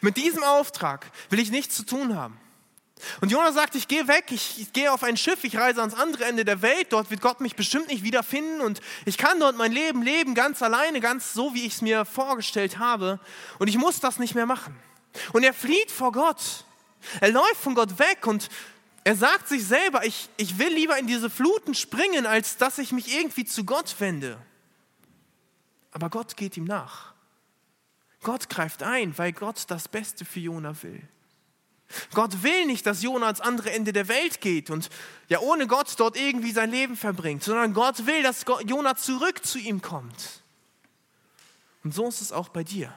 Mit 0.00 0.16
diesem 0.16 0.42
Auftrag 0.42 1.10
will 1.30 1.38
ich 1.38 1.50
nichts 1.50 1.76
zu 1.76 1.84
tun 1.84 2.16
haben. 2.16 2.38
Und 3.20 3.30
Jona 3.30 3.52
sagt, 3.52 3.74
ich 3.74 3.88
gehe 3.88 4.08
weg, 4.08 4.24
ich, 4.30 4.72
gehe 4.72 4.90
auf 4.90 5.02
ein 5.02 5.18
Schiff, 5.18 5.44
ich 5.44 5.58
reise 5.58 5.80
ans 5.80 5.94
andere 5.94 6.24
Ende 6.24 6.46
der 6.46 6.62
Welt, 6.62 6.88
dort 6.90 7.10
wird 7.10 7.20
Gott 7.20 7.40
mich 7.40 7.54
bestimmt 7.54 7.88
nicht 7.88 8.02
wiederfinden 8.02 8.62
und 8.62 8.80
ich 9.04 9.18
kann 9.18 9.38
dort 9.38 9.56
mein 9.56 9.70
Leben 9.70 10.02
leben, 10.02 10.34
ganz 10.34 10.62
alleine, 10.62 11.00
ganz 11.00 11.34
so, 11.34 11.52
wie 11.52 11.66
ich 11.66 11.74
es 11.74 11.82
mir 11.82 12.06
vorgestellt 12.06 12.78
habe. 12.78 13.20
Und 13.58 13.68
ich 13.68 13.76
muss 13.76 14.00
das 14.00 14.18
nicht 14.18 14.34
mehr 14.34 14.46
machen. 14.46 14.74
Und 15.34 15.42
er 15.42 15.52
flieht 15.52 15.90
vor 15.90 16.12
Gott. 16.12 16.64
Er 17.20 17.30
läuft 17.30 17.56
von 17.56 17.74
Gott 17.74 17.98
weg 17.98 18.26
und 18.26 18.48
er 19.06 19.14
sagt 19.14 19.46
sich 19.46 19.64
selber, 19.64 20.04
ich, 20.04 20.28
ich 20.36 20.58
will 20.58 20.74
lieber 20.74 20.98
in 20.98 21.06
diese 21.06 21.30
Fluten 21.30 21.76
springen, 21.76 22.26
als 22.26 22.56
dass 22.56 22.76
ich 22.78 22.90
mich 22.90 23.16
irgendwie 23.16 23.44
zu 23.44 23.62
Gott 23.62 23.94
wende. 24.00 24.36
Aber 25.92 26.10
Gott 26.10 26.36
geht 26.36 26.56
ihm 26.56 26.64
nach. 26.64 27.14
Gott 28.24 28.48
greift 28.48 28.82
ein, 28.82 29.16
weil 29.16 29.32
Gott 29.32 29.62
das 29.68 29.86
Beste 29.86 30.24
für 30.24 30.40
Jona 30.40 30.74
will. 30.82 31.00
Gott 32.14 32.42
will 32.42 32.66
nicht, 32.66 32.84
dass 32.84 33.00
Jona 33.00 33.26
ans 33.26 33.40
andere 33.40 33.70
Ende 33.70 33.92
der 33.92 34.08
Welt 34.08 34.40
geht 34.40 34.70
und 34.70 34.90
ja 35.28 35.38
ohne 35.38 35.68
Gott 35.68 35.94
dort 35.98 36.16
irgendwie 36.16 36.50
sein 36.50 36.72
Leben 36.72 36.96
verbringt, 36.96 37.44
sondern 37.44 37.74
Gott 37.74 38.06
will, 38.06 38.24
dass 38.24 38.44
Jona 38.66 38.96
zurück 38.96 39.46
zu 39.46 39.60
ihm 39.60 39.82
kommt. 39.82 40.42
Und 41.84 41.94
so 41.94 42.08
ist 42.08 42.22
es 42.22 42.32
auch 42.32 42.48
bei 42.48 42.64
dir. 42.64 42.92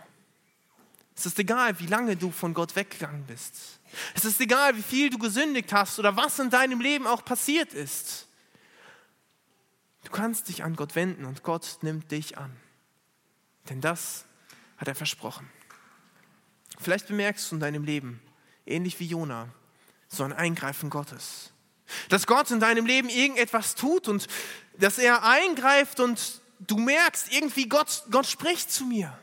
Es 1.19 1.25
ist 1.25 1.37
egal, 1.37 1.77
wie 1.81 1.85
lange 1.85 2.15
du 2.15 2.31
von 2.31 2.53
Gott 2.53 2.77
weggegangen 2.77 3.25
bist. 3.25 3.53
Es 4.15 4.23
ist 4.23 4.39
egal, 4.39 4.77
wie 4.77 4.81
viel 4.81 5.09
du 5.09 5.17
gesündigt 5.17 5.73
hast 5.73 5.99
oder 5.99 6.15
was 6.15 6.39
in 6.39 6.49
deinem 6.49 6.79
Leben 6.79 7.05
auch 7.05 7.25
passiert 7.25 7.73
ist. 7.73 8.25
Du 10.05 10.11
kannst 10.11 10.47
dich 10.47 10.63
an 10.63 10.77
Gott 10.77 10.95
wenden 10.95 11.25
und 11.25 11.43
Gott 11.43 11.79
nimmt 11.81 12.09
dich 12.09 12.37
an. 12.37 12.55
Denn 13.69 13.81
das 13.81 14.23
hat 14.77 14.87
er 14.87 14.95
versprochen. 14.95 15.49
Vielleicht 16.79 17.07
bemerkst 17.07 17.51
du 17.51 17.55
in 17.55 17.59
deinem 17.59 17.83
Leben, 17.83 18.21
ähnlich 18.65 18.97
wie 19.01 19.07
Jona, 19.07 19.49
so 20.07 20.23
ein 20.23 20.31
Eingreifen 20.31 20.89
Gottes. 20.89 21.51
Dass 22.07 22.27
Gott 22.27 22.49
in 22.49 22.61
deinem 22.61 22.85
Leben 22.85 23.09
irgendetwas 23.09 23.75
tut 23.75 24.07
und 24.07 24.27
dass 24.77 24.97
er 24.97 25.25
eingreift 25.25 25.99
und 25.99 26.39
du 26.61 26.77
merkst, 26.77 27.33
irgendwie 27.33 27.67
Gott, 27.67 28.05
Gott 28.09 28.25
spricht 28.25 28.71
zu 28.71 28.85
mir. 28.85 29.19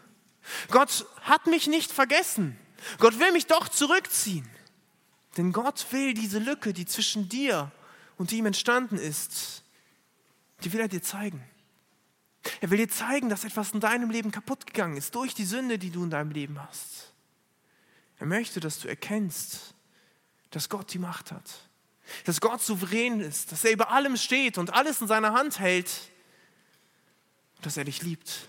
Gott 0.70 1.06
hat 1.22 1.46
mich 1.46 1.66
nicht 1.66 1.92
vergessen. 1.92 2.58
Gott 2.98 3.18
will 3.18 3.32
mich 3.32 3.46
doch 3.46 3.68
zurückziehen. 3.68 4.48
Denn 5.36 5.52
Gott 5.52 5.86
will 5.90 6.14
diese 6.14 6.38
Lücke, 6.38 6.72
die 6.72 6.86
zwischen 6.86 7.28
dir 7.28 7.70
und 8.16 8.32
ihm 8.32 8.46
entstanden 8.46 8.96
ist, 8.96 9.62
die 10.64 10.72
will 10.72 10.80
er 10.80 10.88
dir 10.88 11.02
zeigen. 11.02 11.44
Er 12.60 12.70
will 12.70 12.78
dir 12.78 12.88
zeigen, 12.88 13.28
dass 13.28 13.44
etwas 13.44 13.72
in 13.72 13.80
deinem 13.80 14.10
Leben 14.10 14.30
kaputt 14.30 14.66
gegangen 14.66 14.96
ist 14.96 15.14
durch 15.14 15.34
die 15.34 15.44
Sünde, 15.44 15.78
die 15.78 15.90
du 15.90 16.04
in 16.04 16.10
deinem 16.10 16.30
Leben 16.30 16.60
hast. 16.62 17.12
Er 18.18 18.26
möchte, 18.26 18.60
dass 18.60 18.78
du 18.78 18.88
erkennst, 18.88 19.74
dass 20.50 20.68
Gott 20.68 20.92
die 20.94 20.98
Macht 20.98 21.32
hat, 21.32 21.50
dass 22.24 22.40
Gott 22.40 22.62
souverän 22.62 23.20
ist, 23.20 23.52
dass 23.52 23.64
er 23.64 23.72
über 23.72 23.90
allem 23.90 24.16
steht 24.16 24.58
und 24.58 24.72
alles 24.72 25.00
in 25.00 25.08
seiner 25.08 25.32
Hand 25.32 25.58
hält, 25.58 25.90
dass 27.62 27.76
er 27.76 27.84
dich 27.84 28.02
liebt. 28.02 28.48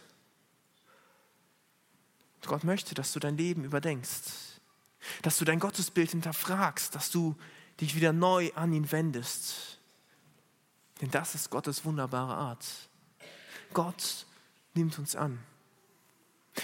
Gott 2.47 2.63
möchte, 2.63 2.95
dass 2.95 3.13
du 3.13 3.19
dein 3.19 3.37
Leben 3.37 3.63
überdenkst, 3.63 4.59
dass 5.21 5.37
du 5.37 5.45
dein 5.45 5.59
Gottesbild 5.59 6.11
hinterfragst, 6.11 6.95
dass 6.95 7.11
du 7.11 7.35
dich 7.79 7.95
wieder 7.95 8.13
neu 8.13 8.51
an 8.55 8.73
ihn 8.73 8.91
wendest. 8.91 9.79
Denn 11.01 11.11
das 11.11 11.35
ist 11.35 11.51
Gottes 11.51 11.85
wunderbare 11.85 12.33
Art. 12.33 12.65
Gott 13.73 14.25
nimmt 14.73 14.97
uns 14.97 15.15
an. 15.15 15.37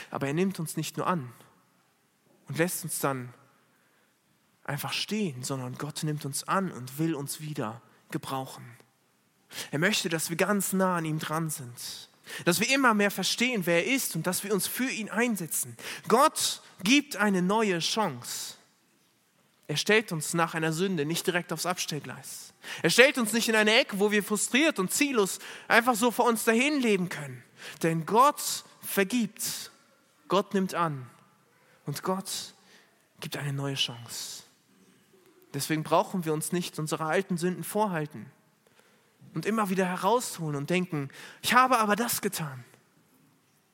Aber 0.10 0.26
er 0.26 0.34
nimmt 0.34 0.60
uns 0.60 0.76
nicht 0.76 0.98
nur 0.98 1.06
an, 1.06 1.32
und 2.48 2.58
lässt 2.58 2.84
uns 2.84 3.00
dann 3.00 3.34
einfach 4.64 4.94
stehen, 4.94 5.44
sondern 5.44 5.78
Gott 5.78 6.04
nimmt 6.04 6.26
uns 6.26 6.44
an 6.48 6.72
und 6.72 6.98
will 7.00 7.16
uns 7.16 7.42
wieder 7.42 7.82
gebrauchen. 8.12 8.66
Er 9.72 9.80
möchte, 9.80 10.10
dass 10.10 10.30
wir 10.30 10.38
ganz 10.38 10.74
nah 10.74 10.98
an 10.98 11.06
ihm 11.06 11.20
dran 11.20 11.50
sind, 11.50 12.10
dass 12.46 12.60
wir 12.60 12.70
immer 12.70 12.94
mehr 12.94 13.12
verstehen, 13.12 13.66
wer 13.66 13.86
er 13.86 13.94
ist 13.94 14.16
und 14.16 14.28
dass 14.28 14.44
wir 14.44 14.54
uns 14.54 14.68
für 14.68 14.90
ihn 14.90 15.10
einsetzen. 15.10 15.78
Gott 16.08 16.62
gibt 16.84 17.16
eine 17.16 17.42
neue 17.42 17.80
Chance. 17.80 18.56
Er 19.68 19.78
stellt 19.78 20.12
uns 20.12 20.34
nach 20.34 20.54
einer 20.54 20.74
Sünde 20.74 21.06
nicht 21.06 21.26
direkt 21.26 21.54
aufs 21.54 21.66
Abstellgleis. 21.66 22.54
Er 22.82 22.90
stellt 22.90 23.18
uns 23.18 23.34
nicht 23.34 23.50
in 23.50 23.56
eine 23.56 23.76
Ecke, 23.76 24.00
wo 24.00 24.12
wir 24.12 24.24
frustriert 24.24 24.80
und 24.80 24.92
ziellos 24.92 25.40
einfach 25.68 25.96
so 25.96 26.12
vor 26.12 26.26
uns 26.26 26.44
dahin 26.44 26.80
leben 26.82 27.10
können. 27.10 27.44
Denn 27.82 28.06
Gott 28.06 28.64
vergibt. 28.82 29.72
Gott 30.28 30.54
nimmt 30.54 30.74
an. 30.76 31.10
Und 31.86 32.04
Gott 32.04 32.54
gibt 33.20 33.38
eine 33.38 33.54
neue 33.54 33.76
Chance. 33.76 34.44
Deswegen 35.54 35.84
brauchen 35.84 36.26
wir 36.26 36.34
uns 36.34 36.52
nicht 36.52 36.80
unsere 36.80 37.06
alten 37.06 37.38
Sünden 37.38 37.64
vorhalten 37.64 38.32
und 39.34 39.46
immer 39.46 39.70
wieder 39.70 39.86
herausholen 39.86 40.56
und 40.56 40.70
denken, 40.70 41.10
ich 41.42 41.54
habe 41.54 41.80
aber 41.80 41.96
das 41.96 42.22
getan. 42.22 42.64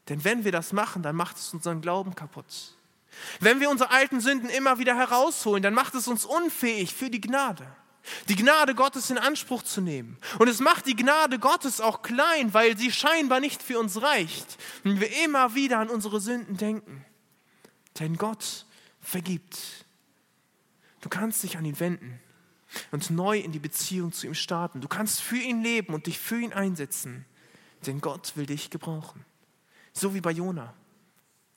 Denn 0.07 0.23
wenn 0.23 0.43
wir 0.43 0.51
das 0.51 0.73
machen, 0.73 1.03
dann 1.03 1.15
macht 1.15 1.37
es 1.37 1.53
unseren 1.53 1.81
Glauben 1.81 2.15
kaputt. 2.15 2.75
Wenn 3.39 3.59
wir 3.59 3.69
unsere 3.69 3.91
alten 3.91 4.21
Sünden 4.21 4.49
immer 4.49 4.79
wieder 4.79 4.95
herausholen, 4.95 5.61
dann 5.61 5.73
macht 5.73 5.95
es 5.95 6.07
uns 6.07 6.25
unfähig 6.25 6.93
für 6.93 7.09
die 7.09 7.21
Gnade. 7.21 7.67
Die 8.27 8.35
Gnade 8.35 8.75
Gottes 8.75 9.09
in 9.09 9.17
Anspruch 9.17 9.61
zu 9.61 9.81
nehmen. 9.81 10.17
Und 10.39 10.47
es 10.47 10.59
macht 10.59 10.85
die 10.85 10.95
Gnade 10.95 11.37
Gottes 11.37 11.81
auch 11.81 12.01
klein, 12.01 12.53
weil 12.53 12.77
sie 12.77 12.91
scheinbar 12.91 13.39
nicht 13.39 13.61
für 13.61 13.77
uns 13.77 14.01
reicht. 14.01 14.57
Wenn 14.83 14.99
wir 14.99 15.23
immer 15.23 15.53
wieder 15.53 15.79
an 15.79 15.89
unsere 15.89 16.19
Sünden 16.19 16.57
denken. 16.57 17.05
Denn 17.99 18.15
Gott 18.15 18.65
vergibt. 19.01 19.59
Du 21.01 21.09
kannst 21.09 21.43
dich 21.43 21.57
an 21.57 21.65
ihn 21.65 21.79
wenden 21.79 22.19
und 22.91 23.09
neu 23.09 23.39
in 23.39 23.51
die 23.51 23.59
Beziehung 23.59 24.11
zu 24.11 24.27
ihm 24.27 24.35
starten. 24.35 24.81
Du 24.81 24.87
kannst 24.87 25.21
für 25.21 25.37
ihn 25.37 25.63
leben 25.63 25.93
und 25.93 26.07
dich 26.07 26.19
für 26.19 26.39
ihn 26.39 26.53
einsetzen. 26.53 27.25
Denn 27.85 28.01
Gott 28.01 28.35
will 28.35 28.45
dich 28.45 28.69
gebrauchen. 28.69 29.25
So 29.93 30.13
wie 30.13 30.21
bei 30.21 30.31
Jona. 30.31 30.73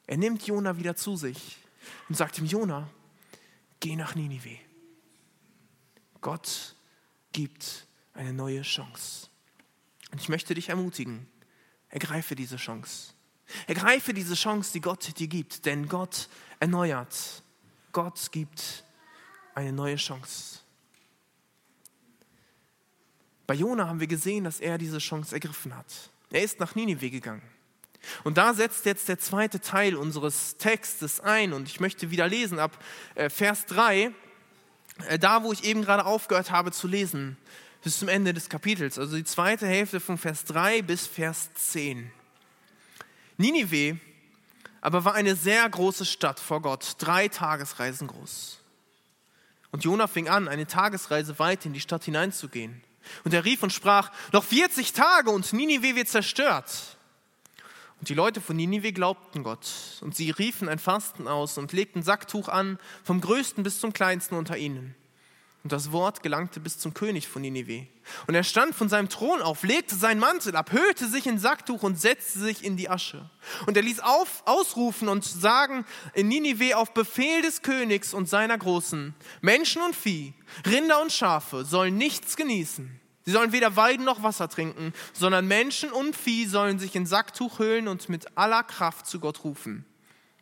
Er 0.07 0.17
nimmt 0.17 0.47
Jona 0.47 0.77
wieder 0.77 0.97
zu 0.97 1.17
sich 1.17 1.59
und 2.09 2.17
sagt 2.17 2.39
ihm, 2.39 2.47
Jona, 2.47 2.89
geh 3.81 3.97
nach 3.97 4.15
Ninive. 4.15 4.59
Gott 6.21 6.77
gibt 7.33 7.87
eine 8.15 8.33
neue 8.33 8.63
Chance. 8.63 9.29
Und 10.13 10.21
ich 10.21 10.29
möchte 10.29 10.55
dich 10.55 10.69
ermutigen, 10.69 11.27
ergreife 11.89 12.35
diese 12.35 12.57
Chance. 12.57 13.15
Ergreife 13.67 14.15
diese 14.15 14.35
Chance, 14.35 14.73
die 14.73 14.81
Gott 14.81 15.19
dir 15.19 15.29
gibt, 15.29 15.67
denn 15.67 15.89
Gott 15.89 16.29
erneuert. 16.61 17.43
Gott 17.93 18.31
gibt 18.33 18.85
eine 19.55 19.73
neue 19.73 19.97
Chance. 19.97 20.62
Bei 23.53 23.59
Jona 23.59 23.87
haben 23.87 24.01
wir 24.01 24.07
gesehen, 24.07 24.45
dass 24.45 24.61
er 24.61 24.79
diese 24.79 24.97
Chance 24.97 25.35
ergriffen 25.35 25.77
hat. 25.77 25.85
Er 26.31 26.41
ist 26.41 26.59
nach 26.59 26.75
Ninive 26.75 27.11
gegangen. 27.11 27.43
Und 28.25 28.39
da 28.39 28.55
setzt 28.55 28.87
jetzt 28.87 29.09
der 29.09 29.19
zweite 29.19 29.61
Teil 29.61 29.95
unseres 29.95 30.57
Textes 30.57 31.21
ein 31.21 31.53
und 31.53 31.69
ich 31.69 31.79
möchte 31.79 32.11
wieder 32.11 32.27
lesen 32.27 32.59
ab 32.59 32.83
äh, 33.15 33.29
Vers 33.29 33.67
3, 33.67 34.11
äh, 35.07 35.19
da 35.19 35.43
wo 35.43 35.53
ich 35.53 35.65
eben 35.65 35.83
gerade 35.83 36.07
aufgehört 36.07 36.51
habe 36.51 36.73
zu 36.73 36.89
lesen, 36.89 37.37
bis 37.85 37.99
zum 37.99 38.09
Ende 38.09 38.33
des 38.33 38.49
Kapitels, 38.49 38.99
also 38.99 39.17
die 39.17 39.25
zweite 39.25 39.67
Hälfte 39.67 40.01
von 40.01 40.17
Vers 40.17 40.47
3 40.47 40.81
bis 40.81 41.07
Vers 41.07 41.51
10. 41.53 42.11
Ninive 43.37 44.01
aber 44.81 45.05
war 45.05 45.13
eine 45.13 45.37
sehr 45.37 45.69
große 45.69 46.07
Stadt 46.07 46.41
vor 46.41 46.63
Gott, 46.63 46.95
drei 46.97 47.29
Tagesreisen 47.29 48.07
groß. 48.07 48.61
Und 49.73 49.85
Jona 49.85 50.07
fing 50.07 50.31
an, 50.31 50.49
eine 50.49 50.67
Tagesreise 50.67 51.39
weit 51.39 51.67
in 51.67 51.75
die 51.75 51.81
Stadt 51.81 52.05
hineinzugehen. 52.05 52.83
Und 53.25 53.35
er 53.35 53.45
rief 53.45 53.63
und 53.63 53.73
sprach, 53.73 54.11
noch 54.33 54.45
40 54.45 54.93
Tage 54.93 55.31
und 55.31 55.53
Ninive 55.53 55.97
wird 55.97 56.09
zerstört. 56.09 56.97
Und 58.01 58.09
die 58.09 58.15
Leute 58.15 58.41
von 58.41 58.57
Ninive 58.57 58.93
glaubten 58.93 59.45
Gott. 59.45 59.69
Und 60.01 60.17
sie 60.17 60.31
riefen 60.31 60.69
ein 60.69 60.79
Fasten 60.79 61.29
aus 61.29 61.57
und 61.57 61.73
legten 61.73 62.03
Sacktuch 62.03 62.49
an, 62.49 62.79
vom 63.05 63.21
größten 63.21 63.63
bis 63.63 63.79
zum 63.79 63.93
kleinsten 63.93 64.35
unter 64.35 64.57
ihnen. 64.57 64.97
Und 65.63 65.71
das 65.71 65.93
Wort 65.93 66.25
gelangte 66.25 66.59
bis 66.59 66.79
zum 66.79 66.93
König 66.93 67.29
von 67.29 67.43
Ninive. 67.43 67.87
Und 68.27 68.35
er 68.35 68.43
stand 68.43 68.75
von 68.75 68.89
seinem 68.89 69.09
Thron 69.09 69.41
auf, 69.41 69.63
legte 69.63 69.95
seinen 69.95 70.19
Mantel 70.19 70.57
ab, 70.57 70.73
hüllte 70.73 71.07
sich 71.07 71.27
in 71.27 71.39
Sacktuch 71.39 71.85
und 71.85 72.01
setzte 72.01 72.41
sich 72.41 72.65
in 72.65 72.77
die 72.77 72.91
Asche. 72.91 73.31
Und 73.67 73.77
er 73.77 73.85
ließ 73.85 74.01
auf, 74.01 74.43
ausrufen 74.45 75.09
und 75.09 75.25
sagen 75.25 75.85
in 76.15 76.27
Ninive 76.27 76.77
auf 76.77 76.93
Befehl 76.95 77.43
des 77.43 77.63
Königs 77.63 78.13
und 78.13 78.29
seiner 78.29 78.59
Großen, 78.59 79.15
Menschen 79.41 79.83
und 79.83 79.95
Vieh, 79.95 80.35
Rinder 80.67 81.01
und 81.01 81.13
Schafe 81.13 81.65
sollen 81.65 81.97
nichts 81.97 82.35
genießen. 82.35 83.01
Sie 83.25 83.31
sollen 83.31 83.53
weder 83.53 83.77
Weiden 83.77 84.05
noch 84.05 84.25
Wasser 84.25 84.49
trinken, 84.49 84.93
sondern 85.13 85.47
Menschen 85.47 85.93
und 85.93 86.17
Vieh 86.17 86.47
sollen 86.47 86.81
sich 86.81 86.97
in 86.97 87.07
Sacktuch 87.07 87.61
hüllen 87.61 87.87
und 87.87 88.09
mit 88.09 88.37
aller 88.37 88.65
Kraft 88.65 89.07
zu 89.07 89.21
Gott 89.21 89.45
rufen 89.45 89.85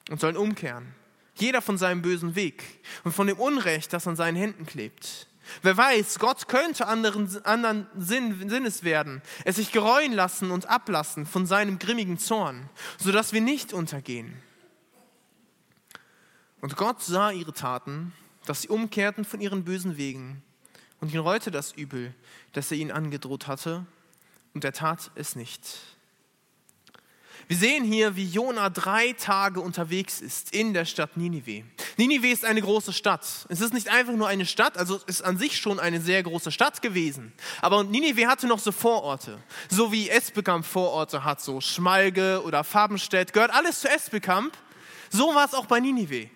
und 0.09 0.19
sollen 0.19 0.39
umkehren 0.39 0.95
jeder 1.35 1.63
von 1.63 1.79
seinem 1.79 2.03
bösen 2.03 2.35
Weg 2.35 2.63
und 3.05 3.13
von 3.13 3.27
dem 3.27 3.39
Unrecht, 3.39 3.93
das 3.93 4.07
an 4.07 4.17
seinen 4.17 4.37
Händen 4.37 4.67
klebt. 4.67 5.27
Wer 5.63 5.77
weiß, 5.77 6.19
Gott 6.19 6.49
könnte 6.49 6.87
anderen, 6.87 7.45
anderen 7.45 7.87
Sinn, 7.97 8.49
Sinnes 8.49 8.85
werden, 8.85 9.21
es 9.45 9.57
sich 9.57 9.73
gereuen 9.73 10.13
lassen 10.13 10.51
und 10.51 10.67
ablassen 10.67 11.27
von 11.27 11.47
seinem 11.47 11.79
grimmigen 11.79 12.19
Zorn, 12.19 12.69
sodass 12.99 13.33
wir 13.33 13.41
nicht 13.41 13.73
untergehen. 13.73 14.41
Und 16.61 16.77
Gott 16.77 17.03
sah 17.03 17.31
ihre 17.31 17.53
Taten 17.53 18.13
dass 18.47 18.63
sie 18.63 18.69
umkehrten 18.69 19.25
von 19.25 19.41
ihren 19.41 19.65
bösen 19.65 19.97
Wegen. 19.97 20.43
Und 21.01 21.13
ihn 21.13 21.21
reute 21.21 21.51
das 21.51 21.73
Übel, 21.73 22.15
das 22.53 22.71
er 22.71 22.79
ihnen 22.79 22.91
angedroht 22.91 23.47
hatte, 23.47 23.87
und 24.55 24.65
er 24.65 24.73
tat 24.73 25.11
es 25.15 25.37
nicht. 25.37 25.90
Wir 27.51 27.57
sehen 27.57 27.83
hier, 27.83 28.15
wie 28.15 28.27
Jona 28.27 28.71
drei 28.71 29.13
Tage 29.13 29.61
unterwegs 29.61 30.21
ist 30.21 30.55
in 30.55 30.73
der 30.73 30.85
Stadt 30.85 31.17
Ninive. 31.17 31.65
Ninive 31.97 32.29
ist 32.29 32.45
eine 32.45 32.63
große 32.63 32.93
Stadt. 32.93 33.27
Es 33.49 33.61
ist 33.61 33.75
nicht 33.75 33.89
einfach 33.89 34.13
nur 34.13 34.29
eine 34.29 34.47
Stadt, 34.47 34.79
also 34.79 34.95
es 34.95 35.03
ist 35.03 35.23
an 35.23 35.37
sich 35.37 35.57
schon 35.57 35.81
eine 35.81 36.01
sehr 36.01 36.23
große 36.23 36.53
Stadt 36.53 36.81
gewesen. 36.81 37.33
Aber 37.61 37.83
Ninive 37.83 38.29
hatte 38.29 38.47
noch 38.47 38.61
so 38.61 38.71
Vororte, 38.71 39.37
so 39.69 39.91
wie 39.91 40.09
Esbekamp 40.09 40.65
Vororte 40.65 41.25
hat, 41.25 41.41
so 41.41 41.61
Schmalge 41.61 42.41
oder 42.45 42.63
Farbenstedt, 42.63 43.33
gehört 43.33 43.53
alles 43.53 43.81
zu 43.81 43.91
Esbekamp. 43.91 44.57
So 45.11 45.35
war 45.35 45.45
es 45.45 45.53
auch 45.53 45.67
bei 45.67 45.81
Ninive. 45.81 46.31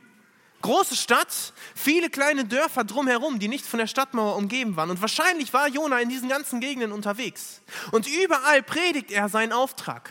Große 0.63 0.97
Stadt, 0.97 1.53
viele 1.77 2.11
kleine 2.11 2.45
Dörfer 2.45 2.83
drumherum, 2.83 3.39
die 3.39 3.47
nicht 3.47 3.67
von 3.67 3.79
der 3.79 3.87
Stadtmauer 3.87 4.35
umgeben 4.35 4.75
waren. 4.75 4.91
Und 4.91 5.01
wahrscheinlich 5.01 5.53
war 5.53 5.69
Jona 5.69 6.01
in 6.01 6.09
diesen 6.09 6.29
ganzen 6.29 6.59
Gegenden 6.59 6.91
unterwegs. 6.91 7.63
Und 7.93 8.09
überall 8.09 8.65
predigt 8.65 9.13
er 9.13 9.29
seinen 9.29 9.53
Auftrag. 9.53 10.11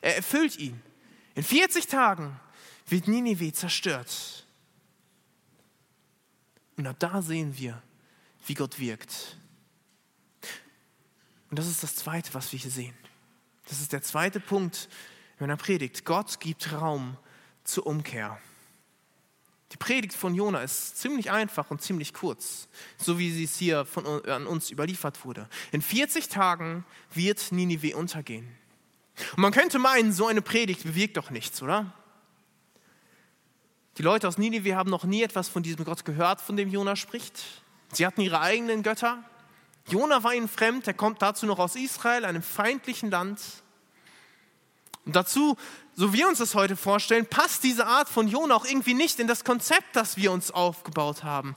Er 0.00 0.16
erfüllt 0.16 0.58
ihn. 0.58 0.80
In 1.34 1.42
40 1.42 1.86
Tagen 1.86 2.38
wird 2.86 3.08
Ninive 3.08 3.52
zerstört. 3.52 4.46
Und 6.76 6.86
ab 6.86 6.96
da 6.98 7.22
sehen 7.22 7.56
wir, 7.56 7.82
wie 8.46 8.54
Gott 8.54 8.78
wirkt. 8.78 9.36
Und 11.50 11.58
das 11.58 11.66
ist 11.66 11.82
das 11.82 11.96
Zweite, 11.96 12.34
was 12.34 12.52
wir 12.52 12.58
hier 12.58 12.70
sehen. 12.70 12.94
Das 13.68 13.80
ist 13.80 13.92
der 13.92 14.02
zweite 14.02 14.40
Punkt 14.40 14.88
in 15.38 15.46
meiner 15.46 15.56
Predigt. 15.56 16.04
Gott 16.04 16.40
gibt 16.40 16.72
Raum 16.72 17.16
zur 17.64 17.86
Umkehr. 17.86 18.38
Die 19.72 19.76
Predigt 19.76 20.14
von 20.14 20.34
Jona 20.34 20.60
ist 20.60 20.96
ziemlich 20.98 21.30
einfach 21.30 21.70
und 21.70 21.82
ziemlich 21.82 22.14
kurz, 22.14 22.68
so 22.98 23.18
wie 23.18 23.32
sie 23.32 23.44
es 23.44 23.58
hier 23.58 23.84
von, 23.84 24.06
an 24.26 24.46
uns 24.46 24.70
überliefert 24.70 25.24
wurde. 25.24 25.48
In 25.72 25.82
40 25.82 26.28
Tagen 26.28 26.84
wird 27.12 27.50
Ninive 27.50 27.96
untergehen. 27.96 28.48
Und 29.32 29.38
man 29.38 29.52
könnte 29.52 29.78
meinen, 29.78 30.12
so 30.12 30.26
eine 30.26 30.42
Predigt 30.42 30.84
bewirkt 30.84 31.16
doch 31.16 31.30
nichts, 31.30 31.62
oder? 31.62 31.92
Die 33.98 34.02
Leute 34.02 34.28
aus 34.28 34.36
Ninive 34.36 34.76
haben 34.76 34.90
noch 34.90 35.04
nie 35.04 35.22
etwas 35.22 35.48
von 35.48 35.62
diesem 35.62 35.84
Gott 35.84 36.04
gehört, 36.04 36.40
von 36.40 36.56
dem 36.56 36.68
Jona 36.68 36.96
spricht. 36.96 37.42
Sie 37.92 38.06
hatten 38.06 38.20
ihre 38.20 38.40
eigenen 38.40 38.82
Götter. 38.82 39.22
Jona 39.88 40.22
war 40.22 40.34
ihnen 40.34 40.48
fremd, 40.48 40.86
er 40.86 40.94
kommt 40.94 41.22
dazu 41.22 41.46
noch 41.46 41.58
aus 41.58 41.76
Israel, 41.76 42.24
einem 42.24 42.42
feindlichen 42.42 43.10
Land. 43.10 43.40
Und 45.06 45.16
dazu 45.16 45.56
so 45.98 46.12
wir 46.12 46.28
uns 46.28 46.38
das 46.38 46.54
heute 46.54 46.76
vorstellen, 46.76 47.24
passt 47.24 47.64
diese 47.64 47.86
Art 47.86 48.08
von 48.08 48.28
Jona 48.28 48.54
auch 48.54 48.66
irgendwie 48.66 48.92
nicht 48.92 49.18
in 49.18 49.26
das 49.26 49.44
Konzept, 49.44 49.96
das 49.96 50.18
wir 50.18 50.30
uns 50.30 50.50
aufgebaut 50.50 51.24
haben. 51.24 51.56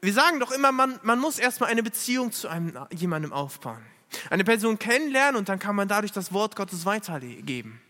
Wir 0.00 0.12
sagen 0.12 0.38
doch 0.38 0.52
immer, 0.52 0.70
man, 0.70 1.00
man 1.02 1.18
muss 1.18 1.40
erstmal 1.40 1.68
eine 1.68 1.82
Beziehung 1.82 2.30
zu 2.30 2.46
einem, 2.46 2.78
jemandem 2.92 3.32
aufbauen. 3.32 3.84
Eine 4.30 4.44
Person 4.44 4.78
kennenlernen 4.78 5.36
und 5.36 5.48
dann 5.48 5.58
kann 5.58 5.76
man 5.76 5.88
dadurch 5.88 6.12
das 6.12 6.32
Wort 6.32 6.56
Gottes 6.56 6.84
weitergeben. 6.86 7.80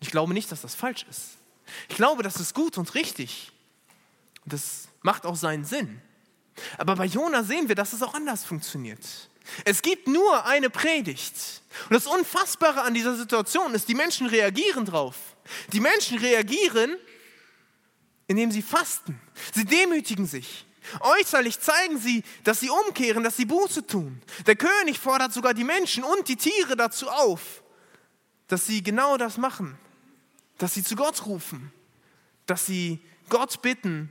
Ich 0.00 0.10
glaube 0.10 0.32
nicht, 0.32 0.50
dass 0.52 0.62
das 0.62 0.74
falsch 0.74 1.04
ist. 1.10 1.38
Ich 1.88 1.96
glaube, 1.96 2.22
das 2.22 2.36
ist 2.36 2.54
gut 2.54 2.78
und 2.78 2.94
richtig. 2.94 3.52
Das 4.44 4.88
macht 5.02 5.26
auch 5.26 5.36
seinen 5.36 5.64
Sinn. 5.64 6.00
Aber 6.76 6.96
bei 6.96 7.04
Jona 7.04 7.44
sehen 7.44 7.68
wir, 7.68 7.74
dass 7.74 7.92
es 7.92 8.02
auch 8.02 8.14
anders 8.14 8.44
funktioniert. 8.44 9.00
Es 9.64 9.82
gibt 9.82 10.08
nur 10.08 10.46
eine 10.46 10.70
Predigt. 10.70 11.34
Und 11.88 11.94
das 11.94 12.06
Unfassbare 12.06 12.82
an 12.82 12.94
dieser 12.94 13.16
Situation 13.16 13.74
ist, 13.74 13.88
die 13.88 13.94
Menschen 13.94 14.26
reagieren 14.26 14.84
drauf. 14.84 15.16
Die 15.72 15.80
Menschen 15.80 16.18
reagieren, 16.18 16.96
indem 18.26 18.50
sie 18.50 18.62
fasten. 18.62 19.20
Sie 19.54 19.64
demütigen 19.64 20.26
sich. 20.26 20.66
Äußerlich 21.00 21.60
zeigen 21.60 21.98
sie, 21.98 22.22
dass 22.44 22.60
sie 22.60 22.70
umkehren, 22.70 23.24
dass 23.24 23.36
sie 23.36 23.44
Buße 23.44 23.86
tun. 23.86 24.20
Der 24.46 24.56
König 24.56 24.98
fordert 24.98 25.32
sogar 25.32 25.54
die 25.54 25.64
Menschen 25.64 26.04
und 26.04 26.28
die 26.28 26.36
Tiere 26.36 26.76
dazu 26.76 27.08
auf, 27.08 27.62
dass 28.46 28.66
sie 28.66 28.82
genau 28.82 29.16
das 29.16 29.36
machen. 29.36 29.78
Dass 30.58 30.74
sie 30.74 30.82
zu 30.82 30.96
Gott 30.96 31.26
rufen. 31.26 31.72
Dass 32.46 32.66
sie 32.66 33.00
Gott 33.28 33.62
bitten, 33.62 34.10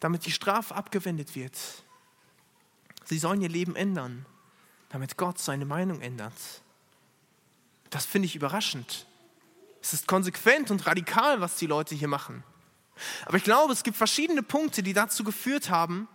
damit 0.00 0.26
die 0.26 0.32
Strafe 0.32 0.74
abgewendet 0.74 1.34
wird. 1.34 1.56
Sie 3.04 3.18
sollen 3.18 3.40
ihr 3.40 3.48
Leben 3.48 3.74
ändern 3.74 4.26
damit 4.88 5.16
Gott 5.16 5.38
seine 5.38 5.64
Meinung 5.64 6.00
ändert. 6.00 6.32
Das 7.90 8.04
finde 8.04 8.26
ich 8.26 8.36
überraschend. 8.36 9.06
Es 9.82 9.92
ist 9.92 10.06
konsequent 10.06 10.70
und 10.70 10.86
radikal, 10.86 11.40
was 11.40 11.56
die 11.56 11.66
Leute 11.66 11.94
hier 11.94 12.08
machen. 12.08 12.42
Aber 13.26 13.36
ich 13.36 13.44
glaube, 13.44 13.72
es 13.72 13.82
gibt 13.82 13.96
verschiedene 13.96 14.42
Punkte, 14.42 14.82
die 14.82 14.92
dazu 14.92 15.24
geführt 15.24 15.70
haben, 15.70 16.08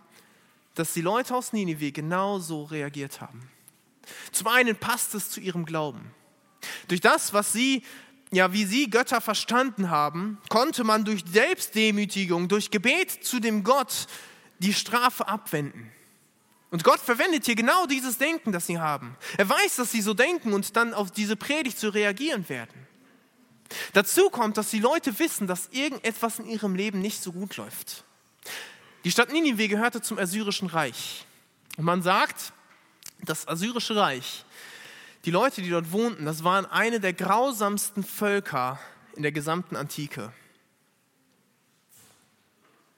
dass 0.74 0.92
die 0.92 1.00
Leute 1.00 1.34
aus 1.34 1.52
Ninive 1.52 1.92
genau 1.92 2.38
so 2.38 2.64
reagiert 2.64 3.20
haben. 3.20 3.48
Zum 4.32 4.48
einen 4.48 4.76
passt 4.76 5.14
es 5.14 5.30
zu 5.30 5.40
ihrem 5.40 5.64
Glauben. 5.64 6.12
Durch 6.88 7.00
das, 7.00 7.32
was 7.32 7.52
sie, 7.52 7.82
ja, 8.32 8.52
wie 8.52 8.64
sie 8.64 8.90
Götter 8.90 9.20
verstanden 9.20 9.90
haben, 9.90 10.38
konnte 10.48 10.84
man 10.84 11.04
durch 11.04 11.24
Selbstdemütigung, 11.30 12.48
durch 12.48 12.70
Gebet 12.70 13.24
zu 13.24 13.40
dem 13.40 13.64
Gott 13.64 14.06
die 14.58 14.74
Strafe 14.74 15.28
abwenden. 15.28 15.90
Und 16.70 16.82
Gott 16.82 16.98
verwendet 16.98 17.44
hier 17.44 17.54
genau 17.54 17.86
dieses 17.86 18.18
Denken, 18.18 18.50
das 18.50 18.66
sie 18.66 18.80
haben. 18.80 19.16
Er 19.38 19.48
weiß, 19.48 19.76
dass 19.76 19.92
sie 19.92 20.00
so 20.00 20.12
denken 20.12 20.52
und 20.52 20.74
dann 20.76 20.92
auf 20.92 21.12
diese 21.12 21.36
Predigt 21.36 21.78
zu 21.78 21.90
reagieren 21.90 22.48
werden. 22.48 22.83
Dazu 23.92 24.30
kommt, 24.30 24.56
dass 24.56 24.70
die 24.70 24.80
Leute 24.80 25.18
wissen, 25.18 25.46
dass 25.46 25.68
irgendetwas 25.72 26.38
in 26.38 26.46
ihrem 26.46 26.74
Leben 26.74 27.00
nicht 27.00 27.22
so 27.22 27.32
gut 27.32 27.56
läuft. 27.56 28.04
Die 29.04 29.10
Stadt 29.10 29.32
Ninive 29.32 29.68
gehörte 29.68 30.00
zum 30.00 30.18
Assyrischen 30.18 30.68
Reich. 30.68 31.26
Und 31.76 31.84
man 31.84 32.02
sagt, 32.02 32.52
das 33.20 33.48
Assyrische 33.48 33.96
Reich, 33.96 34.44
die 35.24 35.30
Leute, 35.30 35.62
die 35.62 35.70
dort 35.70 35.92
wohnten, 35.92 36.24
das 36.24 36.44
waren 36.44 36.66
eine 36.66 37.00
der 37.00 37.12
grausamsten 37.12 38.04
Völker 38.04 38.78
in 39.16 39.22
der 39.22 39.32
gesamten 39.32 39.76
Antike. 39.76 40.32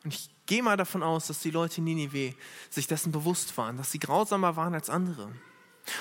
Und 0.05 0.15
ich 0.15 0.29
gehe 0.47 0.63
mal 0.63 0.77
davon 0.77 1.03
aus, 1.03 1.27
dass 1.27 1.41
die 1.41 1.51
Leute 1.51 1.79
in 1.79 1.85
Ninive 1.85 2.35
sich 2.71 2.87
dessen 2.87 3.13
bewusst 3.13 3.57
waren, 3.57 3.77
dass 3.77 3.93
sie 3.93 3.99
grausamer 3.99 4.57
waren 4.57 4.75
als 4.75 4.91
andere. 4.91 5.31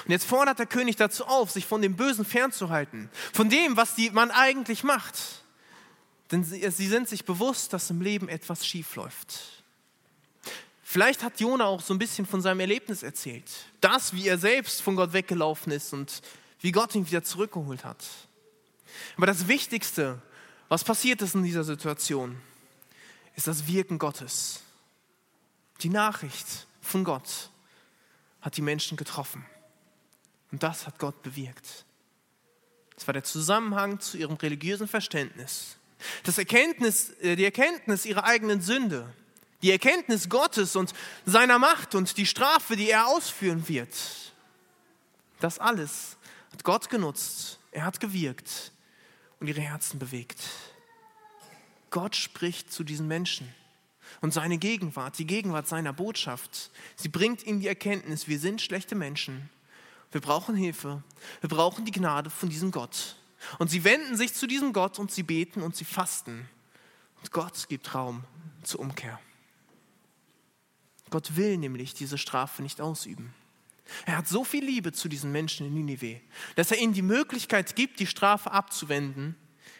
Und 0.06 0.12
jetzt 0.12 0.26
fordert 0.26 0.60
der 0.60 0.66
König 0.66 0.96
dazu 0.96 1.26
auf, 1.26 1.52
sich 1.52 1.66
von 1.66 1.82
dem 1.82 1.96
Bösen 1.96 2.26
fernzuhalten, 2.26 3.10
von 3.34 3.50
dem, 3.50 3.78
was 3.78 3.96
die, 3.96 4.10
man 4.10 4.32
eigentlich 4.32 4.84
macht. 4.84 5.16
Denn 6.32 6.44
sie, 6.44 6.70
sie 6.72 6.88
sind 6.88 7.08
sich 7.08 7.26
bewusst, 7.26 7.74
dass 7.74 7.90
im 7.90 8.02
Leben 8.02 8.30
etwas 8.30 8.66
schief 8.66 8.96
läuft. 8.96 9.64
Vielleicht 10.84 11.24
hat 11.24 11.40
Jona 11.40 11.66
auch 11.66 11.82
so 11.82 11.94
ein 11.94 12.00
bisschen 12.00 12.26
von 12.26 12.42
seinem 12.42 12.62
Erlebnis 12.62 13.04
erzählt. 13.04 13.52
Das, 13.82 14.14
wie 14.14 14.28
er 14.28 14.38
selbst 14.38 14.82
von 14.82 14.96
Gott 14.96 15.14
weggelaufen 15.14 15.72
ist 15.72 15.94
und 15.94 16.22
wie 16.62 16.72
Gott 16.72 16.96
ihn 16.96 17.08
wieder 17.08 17.24
zurückgeholt 17.24 17.84
hat. 17.84 18.04
Aber 19.18 19.26
das 19.26 19.48
Wichtigste, 19.48 20.22
was 20.70 20.84
passiert 20.84 21.22
ist 21.22 21.36
in 21.36 21.44
dieser 21.44 21.64
Situation, 21.64 22.40
ist 23.36 23.48
das 23.48 23.68
Wirken 23.68 24.00
Gottes. 24.00 24.62
Die 25.82 25.90
Nachricht 25.90 26.68
von 26.82 27.04
Gott 27.04 27.50
hat 28.42 28.56
die 28.58 28.62
Menschen 28.62 28.96
getroffen. 28.96 29.46
Und 30.56 30.64
das 30.64 30.88
hat 30.88 31.00
Gott 31.00 31.22
bewirkt. 31.22 31.84
Es 32.96 33.06
war 33.06 33.14
der 33.14 33.26
Zusammenhang 33.26 34.00
zu 34.00 34.18
ihrem 34.18 34.36
religiösen 34.36 34.88
Verständnis. 34.88 35.76
Das 36.24 36.38
Erkenntnis, 36.38 37.10
äh, 37.20 37.36
die 37.36 37.44
Erkenntnis 37.44 38.06
ihrer 38.06 38.24
eigenen 38.24 38.62
Sünde. 38.62 39.14
Die 39.64 39.72
Erkenntnis 39.72 40.30
Gottes 40.30 40.78
und 40.78 40.94
seiner 41.26 41.60
Macht 41.60 41.94
und 41.94 42.16
die 42.16 42.26
Strafe, 42.26 42.78
die 42.78 42.90
er 42.90 43.08
ausführen 43.08 43.68
wird. 43.68 43.94
Das 45.42 45.60
alles 45.60 46.16
hat 46.54 46.64
Gott 46.64 46.90
genutzt. 46.90 47.60
Er 47.72 47.84
hat 47.84 48.00
gewirkt 48.00 48.72
und 49.42 49.48
ihre 49.48 49.60
Herzen 49.60 50.00
bewegt. 50.00 50.40
Gott 51.90 52.16
spricht 52.16 52.72
zu 52.72 52.86
diesen 52.86 53.10
Menschen. 53.10 53.54
Und 54.22 54.34
seine 54.34 54.58
Gegenwart, 54.58 55.20
die 55.20 55.28
Gegenwart 55.28 55.68
seiner 55.68 55.92
Botschaft, 55.92 56.72
sie 56.96 57.10
bringt 57.10 57.46
ihnen 57.46 57.60
die 57.60 57.68
Erkenntnis, 57.68 58.30
wir 58.30 58.40
sind 58.40 58.62
schlechte 58.62 58.96
Menschen. 58.96 59.50
Wir 60.12 60.22
brauchen 60.22 60.56
Hilfe. 60.56 61.04
Wir 61.42 61.50
brauchen 61.50 61.86
die 61.86 61.92
Gnade 61.92 62.30
von 62.30 62.50
diesem 62.50 62.72
Gott. 62.72 63.18
Und 63.60 63.70
sie 63.70 63.84
wenden 63.84 64.18
sich 64.18 64.34
zu 64.34 64.48
diesem 64.48 64.74
Gott 64.74 65.00
und 65.00 65.12
sie 65.12 65.24
beten 65.24 65.62
und 65.62 65.76
sie 65.76 65.86
fasten. 65.86 66.50
Und 67.18 67.32
Gott 67.32 67.68
gibt 67.68 67.94
Raum 67.94 68.24
zur 68.64 68.80
Umkehr. 68.80 69.20
Gott 71.10 71.36
will 71.36 71.58
nämlich 71.58 71.94
diese 71.94 72.18
Strafe 72.18 72.62
nicht 72.62 72.82
ausüben. 72.82 73.34
Er 74.06 74.18
hat 74.18 74.28
so 74.28 74.44
viel 74.44 74.66
Liebe 74.66 74.92
zu 74.92 75.08
diesen 75.08 75.32
Menschen 75.32 75.68
in 75.68 75.74
Ninive, 75.74 76.20
dass 76.56 76.72
er 76.72 76.80
ihnen 76.80 76.94
die 76.94 77.04
Möglichkeit 77.04 77.76
gibt, 77.76 78.00
die 78.00 78.08
Strafe 78.08 78.52
abzuwenden, 78.52 79.36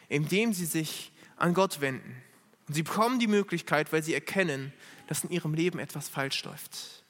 indem 0.08 0.52
sie 0.52 0.66
sich 0.66 1.12
an 1.36 1.54
Gott 1.54 1.80
wenden. 1.80 2.22
Und 2.68 2.74
sie 2.74 2.82
bekommen 2.82 3.18
die 3.18 3.26
Möglichkeit, 3.26 3.92
weil 3.92 4.02
sie 4.02 4.14
erkennen, 4.14 4.72
dass 5.08 5.24
in 5.24 5.30
ihrem 5.30 5.54
Leben 5.54 5.78
etwas 5.78 6.08
falsch 6.08 6.44
läuft. 6.44 7.04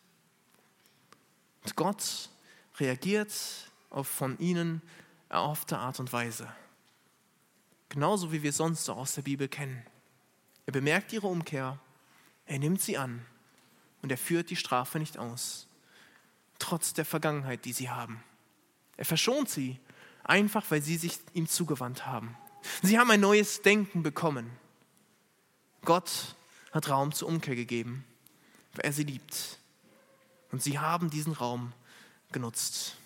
Und 1.64 1.76
Gott 1.76 2.30
reagiert 2.78 3.32
auf 3.90 4.08
von 4.08 4.38
ihnen 4.38 4.82
erhoffte 5.28 5.78
Art 5.78 6.00
und 6.00 6.12
Weise. 6.12 6.48
Genauso 7.88 8.32
wie 8.32 8.42
wir 8.42 8.52
sonst 8.52 8.88
aus 8.88 9.14
der 9.14 9.22
Bibel 9.22 9.48
kennen. 9.48 9.84
Er 10.66 10.72
bemerkt 10.72 11.12
ihre 11.12 11.26
Umkehr 11.26 11.78
Er 12.46 12.58
nimmt 12.58 12.80
sie 12.80 12.96
an 12.96 13.24
und 14.02 14.10
er 14.10 14.18
führt 14.18 14.50
die 14.50 14.56
Strafe 14.56 14.98
nicht 14.98 15.18
aus, 15.18 15.66
trotz 16.58 16.92
der 16.92 17.04
Vergangenheit, 17.04 17.64
die 17.64 17.72
sie 17.72 17.90
haben. 17.90 18.22
Er 18.96 19.04
verschont 19.04 19.48
sie, 19.48 19.80
einfach 20.22 20.64
weil 20.70 20.82
sie 20.82 20.96
sich 20.96 21.18
ihm 21.34 21.48
zugewandt 21.48 22.06
haben. 22.06 22.36
Sie 22.82 22.98
haben 22.98 23.10
ein 23.10 23.20
neues 23.20 23.62
Denken 23.62 24.02
bekommen. 24.02 24.50
Gott 25.84 26.36
hat 26.72 26.88
Raum 26.88 27.12
zur 27.12 27.28
Umkehr 27.28 27.56
gegeben, 27.56 28.04
weil 28.74 28.86
er 28.86 28.92
sie 28.92 29.04
liebt. 29.04 29.58
Und 30.50 30.62
sie 30.62 30.78
haben 30.78 31.10
diesen 31.10 31.32
Raum 31.32 31.72
genutzt. 32.36 32.96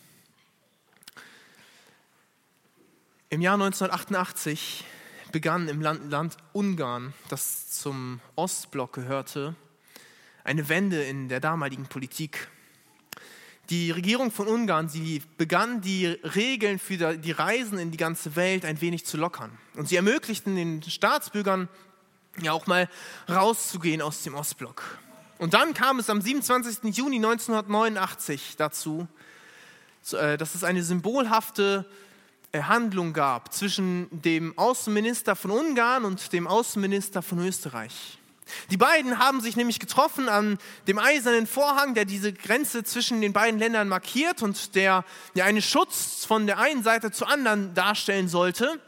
Im 3.28 3.40
Jahr 3.40 3.54
1988 3.54 4.84
begann 5.30 5.68
im 5.68 5.80
Land, 5.80 6.10
Land 6.10 6.36
Ungarn, 6.52 7.14
das 7.28 7.70
zum 7.70 8.20
Ostblock 8.34 8.92
gehörte, 8.92 9.54
eine 10.42 10.68
Wende 10.68 11.04
in 11.04 11.28
der 11.28 11.38
damaligen 11.38 11.86
Politik. 11.86 12.48
Die 13.68 13.92
Regierung 13.92 14.32
von 14.32 14.48
Ungarn, 14.48 14.88
sie 14.88 15.22
begann 15.38 15.80
die 15.80 16.06
Regeln 16.06 16.80
für 16.80 17.16
die 17.16 17.30
Reisen 17.30 17.78
in 17.78 17.92
die 17.92 17.98
ganze 17.98 18.34
Welt 18.34 18.64
ein 18.64 18.80
wenig 18.80 19.06
zu 19.06 19.16
lockern. 19.16 19.56
Und 19.76 19.88
sie 19.88 19.94
ermöglichten 19.94 20.56
den 20.56 20.82
Staatsbürgern 20.82 21.68
ja 22.42 22.50
auch 22.50 22.66
mal 22.66 22.88
rauszugehen 23.28 24.02
aus 24.02 24.24
dem 24.24 24.34
Ostblock. 24.34 24.82
Und 25.40 25.54
dann 25.54 25.72
kam 25.72 25.98
es 25.98 26.10
am 26.10 26.20
27. 26.20 26.94
Juni 26.94 27.16
1989 27.16 28.56
dazu, 28.58 29.08
äh, 30.12 30.36
dass 30.36 30.54
es 30.54 30.64
eine 30.64 30.82
symbolhafte 30.82 31.86
äh, 32.52 32.60
Handlung 32.60 33.14
gab 33.14 33.50
zwischen 33.54 34.06
dem 34.10 34.56
Außenminister 34.58 35.34
von 35.36 35.50
Ungarn 35.50 36.04
und 36.04 36.34
dem 36.34 36.46
Außenminister 36.46 37.22
von 37.22 37.38
Österreich. 37.38 38.18
Die 38.70 38.76
beiden 38.76 39.18
haben 39.18 39.40
sich 39.40 39.56
nämlich 39.56 39.78
getroffen 39.78 40.28
an 40.28 40.58
dem 40.86 40.98
eisernen 40.98 41.46
Vorhang, 41.46 41.94
der 41.94 42.04
diese 42.04 42.34
Grenze 42.34 42.84
zwischen 42.84 43.22
den 43.22 43.32
beiden 43.32 43.58
Ländern 43.58 43.88
markiert 43.88 44.42
und 44.42 44.74
der 44.74 45.06
ja 45.32 45.46
einen 45.46 45.62
Schutz 45.62 46.26
von 46.26 46.46
der 46.46 46.58
einen 46.58 46.82
Seite 46.82 47.12
zur 47.12 47.30
anderen 47.30 47.72
darstellen 47.72 48.28
sollte. 48.28 48.78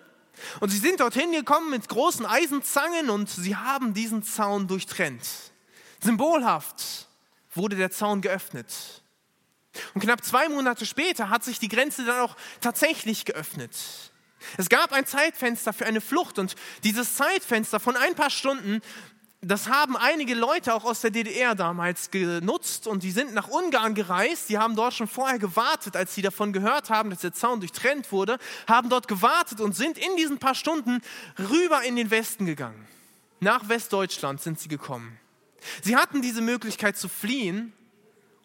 Und 0.61 0.69
sie 0.69 0.79
sind 0.79 1.01
dorthin 1.01 1.33
gekommen 1.33 1.71
mit 1.71 1.89
großen 1.89 2.27
Eisenzangen 2.27 3.09
und 3.09 3.31
sie 3.31 3.57
haben 3.57 3.95
diesen 3.95 4.23
Zaun 4.23 4.69
durchtrennt. 4.69 5.52
Symbolhaft 6.03 7.09
wurde 7.55 7.77
der 7.77 7.91
Zaun 7.91 8.21
geöffnet. 8.21 9.03
Und 9.95 10.03
knapp 10.03 10.25
zwei 10.25 10.49
Monate 10.49 10.85
später 10.85 11.31
hat 11.31 11.45
sich 11.45 11.59
die 11.59 11.69
Grenze 11.69 12.05
dann 12.05 12.21
auch 12.21 12.37
tatsächlich 12.61 13.25
geöffnet. 13.25 13.73
Es 14.59 14.69
gab 14.69 14.93
ein 14.93 15.07
Zeitfenster 15.07 15.73
für 15.73 15.87
eine 15.87 16.01
Flucht 16.01 16.39
und 16.39 16.57
dieses 16.83 17.15
Zeitfenster 17.15 17.79
von 17.79 17.97
ein 17.97 18.15
paar 18.15 18.31
Stunden, 18.31 18.81
das 19.41 19.69
haben 19.69 19.97
einige 19.97 20.35
Leute 20.35 20.73
auch 20.75 20.85
aus 20.85 21.01
der 21.01 21.11
DDR 21.11 21.55
damals 21.55 22.11
genutzt 22.11 22.87
und 22.87 23.03
die 23.03 23.11
sind 23.11 23.35
nach 23.35 23.49
Ungarn 23.49 23.95
gereist. 23.95 24.49
Die 24.49 24.59
haben 24.59 24.77
dort 24.77 24.95
schon 24.95 25.09
vorher 25.09 25.41
gewartet, 25.41 25.97
als 25.97 26.15
sie 26.15 26.23
davon 26.23 26.53
gehört 26.53 26.91
haben, 26.91 27.11
dass 27.11 27.21
der 27.21 27.33
Zaun 27.33 27.61
durchtrennt 27.61 28.13
wurde, 28.13 28.39
haben 28.69 28.89
dort 28.89 29.09
gewartet 29.09 29.61
und 29.61 29.75
sind 29.75 29.99
in 29.99 30.17
diesen 30.17 30.39
paar 30.39 30.55
Stunden 30.55 31.01
rüber 31.39 31.83
in 31.83 31.97
den 31.97 32.11
Westen 32.11 32.47
gegangen. 32.47 32.87
Nach 33.41 33.69
Westdeutschland 33.69 34.41
sind 34.41 34.61
sie 34.61 34.69
gekommen. 34.69 35.19
Sie 35.83 35.97
hatten 35.97 36.23
diese 36.23 36.41
Möglichkeit 36.41 36.97
zu 36.97 37.09
fliehen 37.09 37.73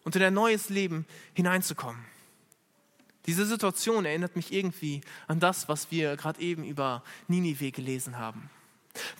und 0.03 0.15
in 0.15 0.23
ein 0.23 0.33
neues 0.33 0.69
Leben 0.69 1.05
hineinzukommen. 1.33 2.03
Diese 3.25 3.45
Situation 3.45 4.05
erinnert 4.05 4.35
mich 4.35 4.53
irgendwie 4.53 5.01
an 5.27 5.39
das, 5.39 5.67
was 5.67 5.91
wir 5.91 6.15
gerade 6.15 6.39
eben 6.41 6.63
über 6.63 7.03
Ninive 7.27 7.71
gelesen 7.71 8.17
haben. 8.17 8.49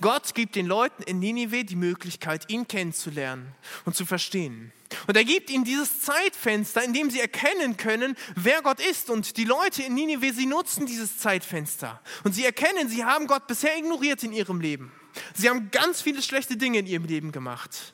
Gott 0.02 0.34
gibt 0.34 0.56
den 0.56 0.66
Leuten 0.66 1.04
in 1.04 1.20
Ninive 1.20 1.64
die 1.64 1.76
Möglichkeit, 1.76 2.50
ihn 2.50 2.68
kennenzulernen 2.68 3.54
und 3.86 3.96
zu 3.96 4.06
verstehen. 4.06 4.72
Und 5.08 5.18
er 5.18 5.26
gibt 5.26 5.50
ihnen 5.50 5.66
dieses 5.66 6.02
Zeitfenster, 6.02 6.84
in 6.84 6.94
dem 6.94 7.10
sie 7.10 7.20
erkennen 7.20 7.78
können, 7.78 8.16
wer 8.36 8.62
Gott 8.62 8.80
ist. 8.80 9.10
Und 9.10 9.38
die 9.38 9.44
Leute 9.44 9.84
in 9.84 9.94
Ninive, 9.94 10.34
sie 10.34 10.46
nutzen 10.46 10.86
dieses 10.86 11.18
Zeitfenster. 11.18 12.02
Und 12.24 12.34
sie 12.34 12.46
erkennen, 12.46 12.88
sie 12.88 13.04
haben 13.04 13.28
Gott 13.28 13.48
bisher 13.48 13.78
ignoriert 13.78 14.24
in 14.24 14.32
ihrem 14.32 14.62
Leben. 14.62 14.92
Sie 15.34 15.49
haben 15.49 15.71
ganz 15.71 16.01
viele 16.01 16.21
schlechte 16.21 16.58
Dinge 16.58 16.80
in 16.80 16.88
ihrem 16.88 17.06
Leben 17.06 17.32
gemacht. 17.32 17.93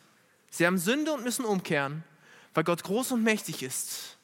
Sie 0.50 0.66
haben 0.66 0.78
Sünde 0.78 1.14
und 1.14 1.24
müssen 1.24 1.46
umkehren 1.46 2.04
weil 2.54 2.64
Gott 2.64 2.84
groß 2.84 3.14
und 3.14 3.24
mächtig 3.24 3.64
ist. 3.64 4.18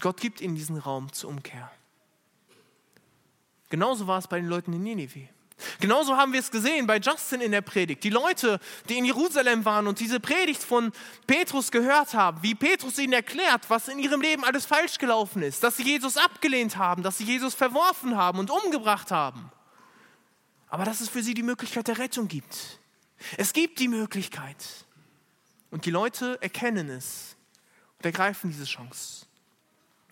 Gott 0.00 0.20
gibt 0.20 0.40
ihnen 0.40 0.54
diesen 0.54 0.76
Raum 0.76 1.12
zur 1.12 1.30
Umkehr. 1.30 1.70
Genauso 3.68 4.06
war 4.06 4.18
es 4.18 4.28
bei 4.28 4.40
den 4.40 4.48
Leuten 4.48 4.72
in 4.72 4.82
Nineveh. 4.82 5.28
Genauso 5.78 6.16
haben 6.16 6.32
wir 6.32 6.40
es 6.40 6.50
gesehen 6.50 6.86
bei 6.86 6.96
Justin 6.98 7.42
in 7.42 7.52
der 7.52 7.60
Predigt. 7.60 8.02
Die 8.02 8.10
Leute, 8.10 8.58
die 8.88 8.96
in 8.96 9.04
Jerusalem 9.04 9.64
waren 9.66 9.86
und 9.86 10.00
diese 10.00 10.18
Predigt 10.18 10.62
von 10.62 10.90
Petrus 11.26 11.70
gehört 11.70 12.14
haben, 12.14 12.42
wie 12.42 12.54
Petrus 12.54 12.98
ihnen 12.98 13.12
erklärt, 13.12 13.68
was 13.68 13.88
in 13.88 13.98
ihrem 13.98 14.22
Leben 14.22 14.42
alles 14.42 14.64
falsch 14.64 14.96
gelaufen 14.96 15.42
ist, 15.42 15.62
dass 15.62 15.76
sie 15.76 15.82
Jesus 15.82 16.16
abgelehnt 16.16 16.78
haben, 16.78 17.02
dass 17.02 17.18
sie 17.18 17.24
Jesus 17.24 17.54
verworfen 17.54 18.16
haben 18.16 18.38
und 18.38 18.50
umgebracht 18.50 19.10
haben. 19.10 19.52
Aber 20.70 20.84
dass 20.84 21.00
es 21.00 21.08
für 21.08 21.22
sie 21.22 21.34
die 21.34 21.42
Möglichkeit 21.42 21.88
der 21.88 21.98
Rettung 21.98 22.28
gibt. 22.28 22.78
Es 23.36 23.52
gibt 23.52 23.80
die 23.80 23.88
Möglichkeit. 23.88 24.64
Und 25.70 25.84
die 25.84 25.90
Leute 25.90 26.40
erkennen 26.40 26.88
es 26.88 27.36
und 27.98 28.06
ergreifen 28.06 28.50
diese 28.50 28.64
Chance. 28.64 29.26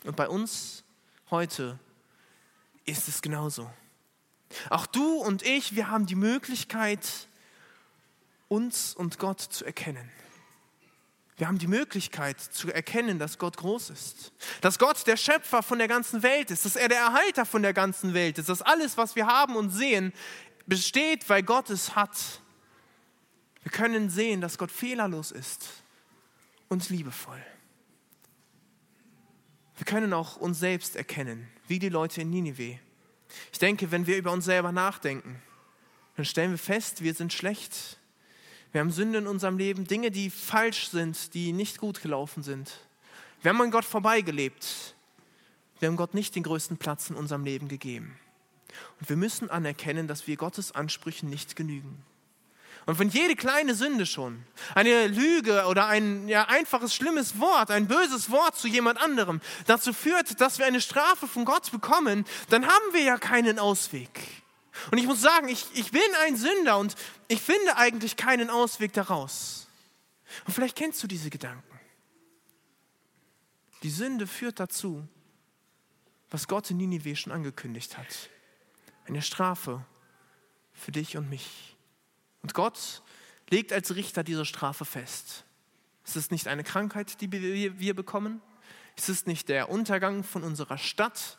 Und 0.05 0.17
bei 0.17 0.29
uns 0.29 0.85
heute 1.31 1.79
ist 2.85 3.09
es 3.09 3.23
genauso. 3.23 3.71
Auch 4.71 4.87
du 4.87 5.17
und 5.19 5.43
ich, 5.43 5.75
wir 5.75 5.91
haben 5.91 6.07
die 6.07 6.15
Möglichkeit, 6.15 7.29
uns 8.49 8.95
und 8.95 9.19
Gott 9.19 9.41
zu 9.41 9.65
erkennen. 9.65 10.11
Wir 11.37 11.47
haben 11.47 11.59
die 11.59 11.69
Möglichkeit 11.69 12.41
zu 12.41 12.73
erkennen, 12.73 13.21
dass 13.21 13.39
Gott 13.39 13.57
groß 13.59 13.91
ist. 13.91 14.33
Dass 14.61 14.79
Gott 14.79 15.07
der 15.07 15.17
Schöpfer 15.17 15.63
von 15.63 15.79
der 15.79 15.87
ganzen 15.87 16.25
Welt 16.25 16.51
ist. 16.51 16.65
Dass 16.65 16.75
er 16.75 16.89
der 16.89 16.99
Erhalter 16.99 17.47
von 17.47 17.63
der 17.63 17.73
ganzen 17.73 18.13
Welt 18.13 18.39
ist. 18.39 18.49
Dass 18.49 18.61
alles, 18.61 18.97
was 18.97 19.15
wir 19.15 19.29
haben 19.29 19.55
und 19.55 19.71
sehen, 19.71 20.13
besteht, 20.69 21.29
weil 21.29 21.43
Gott 21.43 21.71
es 21.71 21.97
hat. 21.97 22.41
Wir 23.63 23.73
können 23.73 24.11
sehen, 24.11 24.41
dass 24.41 24.59
Gott 24.59 24.71
fehlerlos 24.71 25.33
ist 25.33 25.69
und 26.69 26.89
liebevoll. 26.91 27.43
Wir 29.77 29.85
können 29.85 30.13
auch 30.13 30.37
uns 30.37 30.59
selbst 30.59 30.97
erkennen, 30.97 31.49
wie 31.67 31.79
die 31.79 31.89
Leute 31.89 32.23
in 32.23 32.31
Ninive. 32.31 32.79
Ich 33.53 33.59
denke, 33.59 33.91
wenn 33.91 34.07
wir 34.07 34.17
über 34.17 34.33
uns 34.33 34.45
selber 34.45 34.73
nachdenken, 34.73 35.41
dann 36.17 36.25
stellen 36.25 36.51
wir 36.51 36.59
fest, 36.59 37.03
wir 37.03 37.15
sind 37.15 37.33
schlecht. 37.33 37.99
Wir 38.73 38.81
haben 38.81 38.91
Sünde 38.91 39.19
in 39.19 39.27
unserem 39.27 39.57
Leben, 39.57 39.87
Dinge, 39.87 40.11
die 40.11 40.31
falsch 40.31 40.89
sind, 40.89 41.33
die 41.35 41.53
nicht 41.53 41.79
gut 41.79 42.03
gelaufen 42.03 42.43
sind. 42.43 42.81
Wir 43.41 43.51
haben 43.51 43.61
an 43.61 43.71
Gott 43.71 43.85
vorbeigelebt. 43.85 44.95
Wir 45.79 45.89
haben 45.89 45.97
Gott 45.97 46.13
nicht 46.13 46.35
den 46.35 46.43
größten 46.43 46.77
Platz 46.77 47.09
in 47.09 47.17
unserem 47.17 47.45
Leben 47.45 47.69
gegeben. 47.69 48.19
Und 49.01 49.09
wir 49.09 49.17
müssen 49.17 49.51
anerkennen, 49.51 50.09
dass 50.09 50.27
wir 50.27 50.37
Gottes 50.37 50.73
Ansprüchen 50.73 51.29
nicht 51.29 51.57
genügen. 51.57 52.05
Und 52.89 52.99
wenn 52.99 53.11
jede 53.11 53.37
kleine 53.37 53.75
Sünde 53.75 54.07
schon, 54.07 54.43
eine 54.75 55.09
Lüge 55.09 55.67
oder 55.67 55.89
ein 55.89 56.27
ja, 56.27 56.45
einfaches, 56.45 56.95
schlimmes 56.95 57.39
Wort, 57.39 57.71
ein 57.71 57.87
böses 57.87 58.31
Wort 58.31 58.57
zu 58.57 58.67
jemand 58.67 58.99
anderem 58.99 59.43
dazu 59.67 59.93
führt, 59.93 60.41
dass 60.41 60.59
wir 60.59 60.65
eine 60.65 60.81
Strafe 60.81 61.29
von 61.29 61.45
Gott 61.45 61.71
bekommen, 61.71 62.25
dann 62.49 62.67
haben 62.67 62.93
wir 62.93 63.03
ja 63.03 63.19
keinen 63.19 63.59
Ausweg. 63.59 64.09
Und 64.91 64.97
ich 64.97 65.07
muss 65.07 65.21
sagen, 65.21 65.49
ich, 65.49 65.67
ich 65.75 65.91
bin 65.91 66.01
ein 66.25 66.37
Sünder 66.37 66.79
und 66.79 66.95
ich 67.27 67.43
finde 67.43 67.77
eigentlich 67.77 68.17
keinen 68.17 68.49
Ausweg 68.49 68.95
daraus. 68.95 69.69
Und 70.47 70.55
vielleicht 70.55 70.77
kennst 70.77 71.03
du 71.03 71.07
diese 71.07 71.29
Gedanken. 71.29 71.79
Die 73.83 73.91
Sünde 73.91 74.27
führt 74.27 74.61
dazu, 74.61 75.07
was 76.31 76.49
Gott 76.49 76.71
in 76.71 76.79
Ninive 76.79 77.17
schon 77.17 77.33
angekündigt 77.33 77.99
hat. 77.99 78.31
Eine 79.09 79.23
Strafe 79.23 79.85
für 80.73 80.93
dich 80.93 81.17
und 81.17 81.29
mich. 81.29 81.77
Und 82.43 82.55
Gott 82.55 83.03
legt 83.51 83.73
als 83.73 83.95
Richter 83.95 84.23
diese 84.23 84.45
Strafe 84.45 84.85
fest. 84.85 85.45
Es 86.05 86.17
ist 86.17 86.31
nicht 86.31 86.47
eine 86.47 86.63
Krankheit, 86.63 87.21
die 87.21 87.33
wir 87.33 87.97
bekommen. 87.97 88.41
Es 88.97 89.09
ist 89.09 89.27
nicht 89.27 89.49
der 89.49 89.71
Untergang 89.71 90.25
von 90.25 90.43
unserer 90.45 90.79
Stadt, 90.79 91.39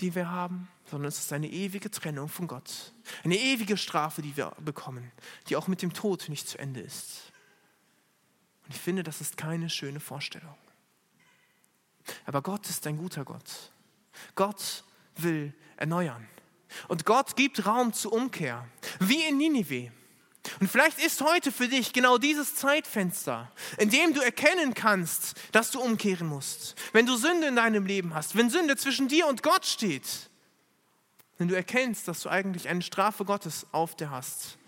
die 0.00 0.14
wir 0.14 0.30
haben, 0.30 0.68
sondern 0.90 1.08
es 1.08 1.18
ist 1.18 1.32
eine 1.32 1.48
ewige 1.48 1.90
Trennung 1.90 2.28
von 2.28 2.46
Gott. 2.46 2.92
Eine 3.24 3.36
ewige 3.36 3.76
Strafe, 3.76 4.22
die 4.22 4.36
wir 4.36 4.52
bekommen, 4.60 5.12
die 5.48 5.56
auch 5.56 5.68
mit 5.68 5.82
dem 5.82 5.92
Tod 5.92 6.28
nicht 6.28 6.48
zu 6.48 6.58
Ende 6.58 6.80
ist. 6.80 7.32
Und 8.64 8.74
ich 8.74 8.80
finde, 8.80 9.02
das 9.02 9.20
ist 9.20 9.36
keine 9.36 9.68
schöne 9.68 10.00
Vorstellung. 10.00 10.56
Aber 12.24 12.42
Gott 12.42 12.68
ist 12.70 12.86
ein 12.86 12.96
guter 12.96 13.24
Gott. 13.24 13.72
Gott 14.34 14.84
will 15.16 15.52
erneuern. 15.76 16.26
Und 16.88 17.06
Gott 17.06 17.36
gibt 17.36 17.66
Raum 17.66 17.92
zur 17.92 18.12
Umkehr, 18.12 18.66
wie 19.00 19.22
in 19.24 19.38
Ninive. 19.38 19.92
Und 20.60 20.68
vielleicht 20.68 20.98
ist 20.98 21.20
heute 21.20 21.52
für 21.52 21.68
dich 21.68 21.92
genau 21.92 22.18
dieses 22.18 22.56
Zeitfenster, 22.56 23.50
in 23.78 23.90
dem 23.90 24.12
du 24.12 24.20
erkennen 24.20 24.74
kannst, 24.74 25.34
dass 25.52 25.70
du 25.70 25.80
umkehren 25.80 26.26
musst. 26.26 26.74
Wenn 26.92 27.06
du 27.06 27.16
Sünde 27.16 27.46
in 27.46 27.56
deinem 27.56 27.86
Leben 27.86 28.14
hast, 28.14 28.36
wenn 28.36 28.50
Sünde 28.50 28.76
zwischen 28.76 29.08
dir 29.08 29.28
und 29.28 29.42
Gott 29.42 29.64
steht, 29.66 30.30
wenn 31.38 31.48
du 31.48 31.54
erkennst, 31.54 32.08
dass 32.08 32.20
du 32.20 32.28
eigentlich 32.28 32.68
eine 32.68 32.82
Strafe 32.82 33.24
Gottes 33.24 33.66
auf 33.72 33.94
dir 33.94 34.10
hast, 34.10 34.58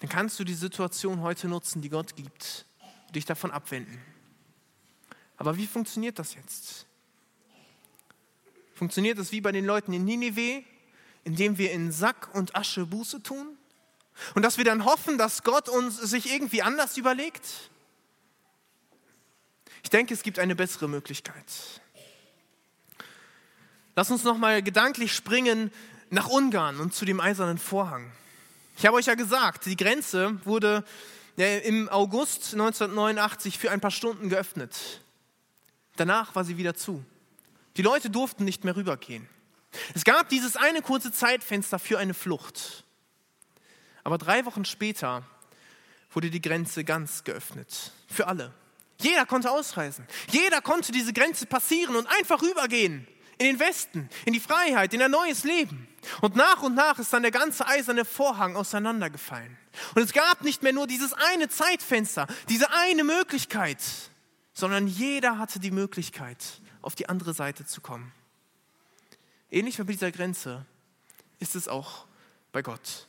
dann 0.00 0.08
kannst 0.08 0.38
du 0.40 0.44
die 0.44 0.54
Situation 0.54 1.20
heute 1.20 1.46
nutzen, 1.46 1.82
die 1.82 1.88
Gott 1.88 2.16
gibt, 2.16 2.64
und 3.06 3.16
dich 3.16 3.26
davon 3.26 3.50
abwenden. 3.50 4.00
Aber 5.36 5.56
wie 5.56 5.66
funktioniert 5.66 6.18
das 6.18 6.34
jetzt? 6.34 6.86
Funktioniert 8.74 9.18
das 9.18 9.30
wie 9.30 9.40
bei 9.40 9.52
den 9.52 9.66
Leuten 9.66 9.92
in 9.92 10.04
Ninive, 10.04 10.64
indem 11.24 11.58
wir 11.58 11.72
in 11.72 11.92
Sack 11.92 12.34
und 12.34 12.56
Asche 12.56 12.86
Buße 12.86 13.22
tun? 13.22 13.56
Und 14.34 14.42
dass 14.42 14.58
wir 14.58 14.64
dann 14.64 14.84
hoffen, 14.84 15.18
dass 15.18 15.42
Gott 15.42 15.68
uns 15.68 15.96
sich 15.96 16.32
irgendwie 16.32 16.62
anders 16.62 16.96
überlegt? 16.96 17.70
Ich 19.82 19.90
denke, 19.90 20.14
es 20.14 20.22
gibt 20.22 20.38
eine 20.38 20.54
bessere 20.54 20.88
Möglichkeit. 20.88 21.44
Lass 23.96 24.10
uns 24.10 24.24
nochmal 24.24 24.62
gedanklich 24.62 25.14
springen 25.14 25.72
nach 26.10 26.28
Ungarn 26.28 26.80
und 26.80 26.94
zu 26.94 27.04
dem 27.04 27.20
eisernen 27.20 27.58
Vorhang. 27.58 28.12
Ich 28.76 28.86
habe 28.86 28.96
euch 28.96 29.06
ja 29.06 29.14
gesagt, 29.14 29.66
die 29.66 29.76
Grenze 29.76 30.38
wurde 30.44 30.84
im 31.36 31.88
August 31.88 32.52
1989 32.52 33.58
für 33.58 33.70
ein 33.70 33.80
paar 33.80 33.90
Stunden 33.90 34.28
geöffnet. 34.28 35.00
Danach 35.96 36.34
war 36.34 36.44
sie 36.44 36.56
wieder 36.56 36.74
zu. 36.74 37.04
Die 37.76 37.82
Leute 37.82 38.10
durften 38.10 38.44
nicht 38.44 38.64
mehr 38.64 38.76
rübergehen. 38.76 39.28
Es 39.94 40.04
gab 40.04 40.28
dieses 40.28 40.56
eine 40.56 40.82
kurze 40.82 41.12
Zeitfenster 41.12 41.78
für 41.78 41.98
eine 41.98 42.14
Flucht. 42.14 42.84
Aber 44.04 44.18
drei 44.18 44.44
Wochen 44.44 44.64
später 44.64 45.24
wurde 46.12 46.30
die 46.30 46.40
Grenze 46.40 46.84
ganz 46.84 47.24
geöffnet. 47.24 47.92
Für 48.08 48.26
alle. 48.26 48.52
Jeder 48.98 49.26
konnte 49.26 49.50
ausreisen. 49.50 50.06
Jeder 50.30 50.60
konnte 50.60 50.92
diese 50.92 51.12
Grenze 51.12 51.46
passieren 51.46 51.96
und 51.96 52.06
einfach 52.06 52.42
rübergehen. 52.42 53.06
In 53.38 53.46
den 53.46 53.58
Westen, 53.58 54.10
in 54.26 54.34
die 54.34 54.40
Freiheit, 54.40 54.92
in 54.92 55.00
ein 55.00 55.10
neues 55.10 55.44
Leben. 55.44 55.88
Und 56.20 56.36
nach 56.36 56.62
und 56.62 56.74
nach 56.74 56.98
ist 56.98 57.12
dann 57.12 57.22
der 57.22 57.30
ganze 57.30 57.66
eiserne 57.66 58.04
Vorhang 58.04 58.54
auseinandergefallen. 58.54 59.56
Und 59.94 60.02
es 60.02 60.12
gab 60.12 60.42
nicht 60.42 60.62
mehr 60.62 60.74
nur 60.74 60.86
dieses 60.86 61.14
eine 61.14 61.48
Zeitfenster, 61.48 62.26
diese 62.48 62.70
eine 62.72 63.02
Möglichkeit, 63.04 63.78
sondern 64.52 64.86
jeder 64.86 65.38
hatte 65.38 65.58
die 65.58 65.70
Möglichkeit, 65.70 66.60
auf 66.82 66.94
die 66.94 67.08
andere 67.08 67.32
Seite 67.32 67.64
zu 67.64 67.80
kommen. 67.80 68.12
Ähnlich 69.50 69.78
wie 69.78 69.82
bei 69.82 69.92
dieser 69.92 70.12
Grenze 70.12 70.64
ist 71.38 71.56
es 71.56 71.66
auch 71.66 72.06
bei 72.52 72.62
Gott. 72.62 73.08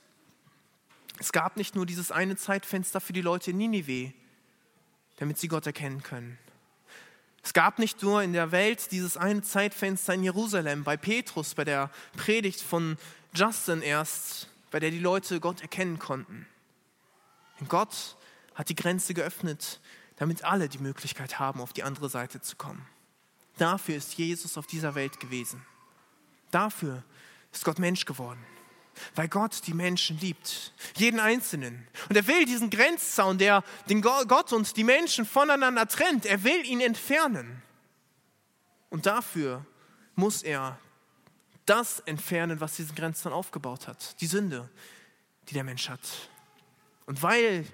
Es 1.19 1.31
gab 1.31 1.55
nicht 1.55 1.75
nur 1.75 1.85
dieses 1.85 2.11
eine 2.11 2.35
Zeitfenster 2.35 2.99
für 2.99 3.13
die 3.13 3.21
Leute 3.21 3.51
in 3.51 3.57
Ninive, 3.57 4.13
damit 5.17 5.37
sie 5.37 5.47
Gott 5.47 5.67
erkennen 5.67 6.01
können. 6.01 6.39
Es 7.43 7.53
gab 7.53 7.79
nicht 7.79 8.01
nur 8.01 8.23
in 8.23 8.33
der 8.33 8.51
Welt 8.51 8.91
dieses 8.91 9.17
eine 9.17 9.41
Zeitfenster 9.41 10.13
in 10.13 10.23
Jerusalem, 10.23 10.83
bei 10.83 10.97
Petrus, 10.97 11.53
bei 11.53 11.63
der 11.63 11.91
Predigt 12.15 12.61
von 12.61 12.97
Justin 13.33 13.81
erst, 13.81 14.47
bei 14.71 14.79
der 14.79 14.91
die 14.91 14.99
Leute 14.99 15.39
Gott 15.39 15.61
erkennen 15.61 15.99
konnten. 15.99 16.47
Denn 17.59 17.67
Gott 17.67 18.15
hat 18.55 18.69
die 18.69 18.75
Grenze 18.75 19.13
geöffnet, 19.13 19.79
damit 20.17 20.43
alle 20.43 20.69
die 20.69 20.79
Möglichkeit 20.79 21.39
haben, 21.39 21.61
auf 21.61 21.73
die 21.73 21.83
andere 21.83 22.09
Seite 22.09 22.41
zu 22.41 22.55
kommen. 22.55 22.85
Dafür 23.57 23.95
ist 23.95 24.15
Jesus 24.15 24.57
auf 24.57 24.67
dieser 24.67 24.95
Welt 24.95 25.19
gewesen. 25.19 25.65
Dafür 26.51 27.03
ist 27.51 27.65
Gott 27.65 27.79
Mensch 27.79 28.05
geworden 28.05 28.45
weil 29.15 29.27
Gott 29.27 29.65
die 29.67 29.73
Menschen 29.73 30.19
liebt, 30.19 30.73
jeden 30.95 31.19
Einzelnen. 31.19 31.87
Und 32.09 32.15
er 32.15 32.27
will 32.27 32.45
diesen 32.45 32.69
Grenzzaun, 32.69 33.37
der 33.37 33.63
den 33.89 34.01
Gott 34.01 34.53
und 34.53 34.75
die 34.77 34.83
Menschen 34.83 35.25
voneinander 35.25 35.87
trennt, 35.87 36.25
er 36.25 36.43
will 36.43 36.65
ihn 36.65 36.81
entfernen. 36.81 37.61
Und 38.89 39.05
dafür 39.05 39.65
muss 40.15 40.43
er 40.43 40.77
das 41.65 41.99
entfernen, 42.01 42.59
was 42.59 42.75
diesen 42.75 42.95
Grenzzaun 42.95 43.33
aufgebaut 43.33 43.87
hat, 43.87 44.19
die 44.21 44.27
Sünde, 44.27 44.69
die 45.49 45.53
der 45.53 45.63
Mensch 45.63 45.89
hat. 45.89 46.01
Und 47.05 47.23
weil 47.23 47.65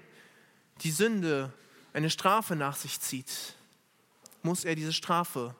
die 0.82 0.90
Sünde 0.90 1.52
eine 1.92 2.10
Strafe 2.10 2.54
nach 2.54 2.76
sich 2.76 3.00
zieht, 3.00 3.54
muss 4.42 4.64
er 4.64 4.74
diese 4.74 4.92
Strafe 4.92 5.54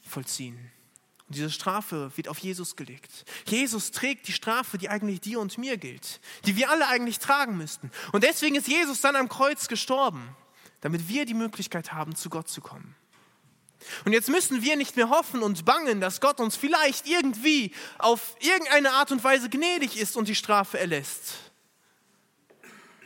vollziehen. 0.00 0.72
Und 1.30 1.36
diese 1.36 1.50
Strafe 1.50 2.10
wird 2.16 2.26
auf 2.26 2.40
Jesus 2.40 2.74
gelegt. 2.74 3.24
Jesus 3.46 3.92
trägt 3.92 4.26
die 4.26 4.32
Strafe, 4.32 4.78
die 4.78 4.88
eigentlich 4.88 5.20
dir 5.20 5.38
und 5.38 5.58
mir 5.58 5.76
gilt, 5.76 6.18
die 6.44 6.56
wir 6.56 6.70
alle 6.70 6.88
eigentlich 6.88 7.20
tragen 7.20 7.56
müssten. 7.56 7.92
Und 8.10 8.24
deswegen 8.24 8.56
ist 8.56 8.66
Jesus 8.66 9.00
dann 9.00 9.14
am 9.14 9.28
Kreuz 9.28 9.68
gestorben, 9.68 10.28
damit 10.80 11.08
wir 11.08 11.26
die 11.26 11.34
Möglichkeit 11.34 11.92
haben, 11.92 12.16
zu 12.16 12.30
Gott 12.30 12.48
zu 12.48 12.60
kommen. 12.60 12.96
Und 14.04 14.12
jetzt 14.12 14.28
müssen 14.28 14.62
wir 14.62 14.74
nicht 14.74 14.96
mehr 14.96 15.08
hoffen 15.08 15.44
und 15.44 15.64
bangen, 15.64 16.00
dass 16.00 16.20
Gott 16.20 16.40
uns 16.40 16.56
vielleicht 16.56 17.06
irgendwie 17.06 17.72
auf 17.98 18.34
irgendeine 18.40 18.90
Art 18.90 19.12
und 19.12 19.22
Weise 19.22 19.48
gnädig 19.48 20.00
ist 20.00 20.16
und 20.16 20.26
die 20.26 20.34
Strafe 20.34 20.80
erlässt. 20.80 21.34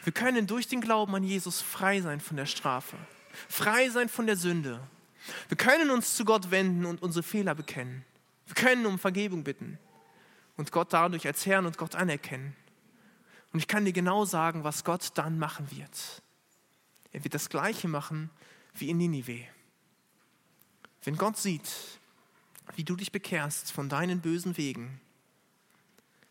Wir 0.03 0.15
können 0.15 0.47
durch 0.47 0.67
den 0.67 0.81
Glauben 0.81 1.15
an 1.15 1.25
Jesus 1.25 1.61
frei 1.61 2.01
sein 2.01 2.21
von 2.21 2.39
der 2.39 2.47
Strafe, 2.47 2.97
frei 3.51 3.91
sein 3.91 4.09
von 4.09 4.27
der 4.27 4.37
Sünde. 4.37 4.81
Wir 5.49 5.59
können 5.59 5.91
uns 5.91 6.17
zu 6.17 6.25
Gott 6.25 6.51
wenden 6.51 6.87
und 6.87 7.03
unsere 7.03 7.23
Fehler 7.23 7.55
bekennen. 7.55 8.03
Wir 8.47 8.55
können 8.55 8.87
um 8.87 8.99
Vergebung 8.99 9.45
bitten 9.45 9.79
und 10.57 10.73
Gott 10.73 10.93
dadurch 10.93 11.27
als 11.27 11.47
Herrn 11.47 11.67
und 11.67 11.79
Gott 11.79 11.95
anerkennen. 11.95 12.55
Und 13.53 13.61
ich 13.61 13.69
kann 13.69 13.85
dir 13.85 13.93
genau 13.93 14.25
sagen, 14.25 14.65
was 14.65 14.85
Gott 14.85 15.13
dann 15.15 15.39
machen 15.39 15.71
wird. 15.71 16.23
Er 17.13 17.23
wird 17.23 17.35
das 17.35 17.49
Gleiche 17.49 17.89
machen 17.89 18.31
wie 18.75 18.91
in 18.91 18.99
Ninive. 18.99 19.47
Wenn 21.05 21.17
Gott 21.17 21.37
sieht, 21.37 21.71
wie 22.75 22.85
du 22.85 22.97
dich 22.97 23.13
bekehrst 23.13 23.71
von 23.71 23.89
deinen 23.89 24.21
bösen 24.21 24.57
Wegen, 24.57 25.01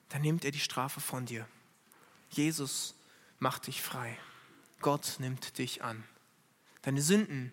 dann 0.10 0.22
nimmt 0.22 0.44
er 0.46 0.52
die 0.52 0.60
Strafe 0.60 1.00
von 1.00 1.26
dir. 1.26 1.48
Jesus 2.30 2.96
macht 3.40 3.68
dich 3.68 3.82
frei. 3.82 4.18
Gott 4.82 5.16
nimmt 5.20 5.58
dich 5.58 5.84
an. 5.84 6.04
Deine 6.82 7.02
Sünden 7.02 7.52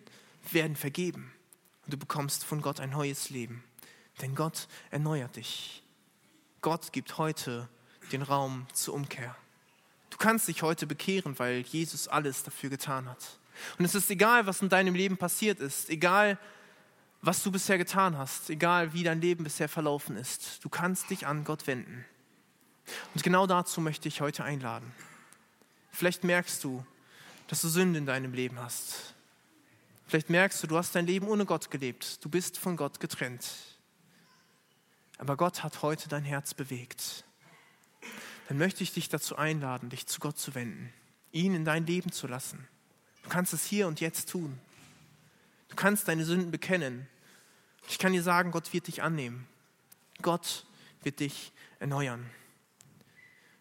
werden 0.51 0.75
vergeben 0.75 1.31
und 1.85 1.93
du 1.93 1.97
bekommst 1.97 2.43
von 2.43 2.61
Gott 2.61 2.79
ein 2.79 2.89
neues 2.89 3.29
Leben. 3.29 3.63
Denn 4.21 4.35
Gott 4.35 4.67
erneuert 4.89 5.35
dich. 5.35 5.83
Gott 6.61 6.93
gibt 6.93 7.17
heute 7.17 7.67
den 8.11 8.21
Raum 8.21 8.67
zur 8.73 8.93
Umkehr. 8.93 9.35
Du 10.09 10.17
kannst 10.17 10.47
dich 10.47 10.61
heute 10.61 10.85
bekehren, 10.85 11.39
weil 11.39 11.61
Jesus 11.61 12.07
alles 12.07 12.43
dafür 12.43 12.69
getan 12.69 13.09
hat. 13.09 13.39
Und 13.77 13.85
es 13.85 13.95
ist 13.95 14.09
egal, 14.11 14.45
was 14.45 14.61
in 14.61 14.69
deinem 14.69 14.93
Leben 14.93 15.17
passiert 15.17 15.59
ist, 15.59 15.89
egal, 15.89 16.37
was 17.21 17.43
du 17.43 17.51
bisher 17.51 17.77
getan 17.77 18.17
hast, 18.17 18.49
egal, 18.49 18.93
wie 18.93 19.03
dein 19.03 19.21
Leben 19.21 19.43
bisher 19.43 19.69
verlaufen 19.69 20.17
ist. 20.17 20.63
Du 20.63 20.69
kannst 20.69 21.09
dich 21.09 21.27
an 21.27 21.43
Gott 21.43 21.67
wenden. 21.67 22.05
Und 23.13 23.23
genau 23.23 23.47
dazu 23.47 23.79
möchte 23.79 24.07
ich 24.07 24.21
heute 24.21 24.43
einladen. 24.43 24.91
Vielleicht 25.91 26.23
merkst 26.23 26.63
du, 26.63 26.85
dass 27.47 27.61
du 27.61 27.67
Sünde 27.67 27.99
in 27.99 28.05
deinem 28.05 28.33
Leben 28.33 28.59
hast. 28.59 29.13
Vielleicht 30.07 30.29
merkst 30.29 30.63
du, 30.63 30.67
du 30.67 30.77
hast 30.77 30.95
dein 30.95 31.05
Leben 31.05 31.27
ohne 31.27 31.45
Gott 31.45 31.69
gelebt. 31.71 32.23
Du 32.23 32.29
bist 32.29 32.57
von 32.57 32.75
Gott 32.75 32.99
getrennt. 32.99 33.45
Aber 35.21 35.37
Gott 35.37 35.61
hat 35.61 35.83
heute 35.83 36.09
dein 36.09 36.23
Herz 36.23 36.55
bewegt. 36.55 37.25
Dann 38.47 38.57
möchte 38.57 38.81
ich 38.81 38.91
dich 38.91 39.07
dazu 39.07 39.35
einladen, 39.35 39.91
dich 39.91 40.07
zu 40.07 40.19
Gott 40.19 40.39
zu 40.39 40.55
wenden, 40.55 40.91
ihn 41.31 41.53
in 41.53 41.63
dein 41.63 41.85
Leben 41.85 42.11
zu 42.11 42.25
lassen. 42.25 42.67
Du 43.21 43.29
kannst 43.29 43.53
es 43.53 43.63
hier 43.63 43.87
und 43.87 43.99
jetzt 43.99 44.29
tun. 44.29 44.57
Du 45.69 45.75
kannst 45.75 46.07
deine 46.07 46.25
Sünden 46.25 46.49
bekennen. 46.49 47.07
Ich 47.87 47.99
kann 47.99 48.13
dir 48.13 48.23
sagen, 48.23 48.49
Gott 48.49 48.73
wird 48.73 48.87
dich 48.87 49.03
annehmen. 49.03 49.47
Gott 50.23 50.65
wird 51.03 51.19
dich 51.19 51.51
erneuern. 51.77 52.27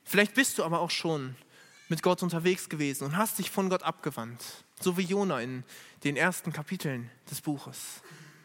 Vielleicht 0.03 0.33
bist 0.33 0.57
du 0.57 0.64
aber 0.64 0.81
auch 0.81 0.90
schon 0.90 1.37
mit 1.90 2.03
Gott 2.03 2.23
unterwegs 2.23 2.70
gewesen 2.70 3.05
und 3.05 3.18
hast 3.18 3.38
dich 3.38 3.51
von 3.51 3.68
Gott 3.68 3.83
abgewandt, 3.83 4.64
so 4.81 4.96
wie 4.96 5.03
Jona 5.03 5.42
in 5.42 5.64
den 6.05 6.16
ersten 6.16 6.55
Kapiteln 6.55 7.11
des 7.31 7.42
Buches 7.42 8.01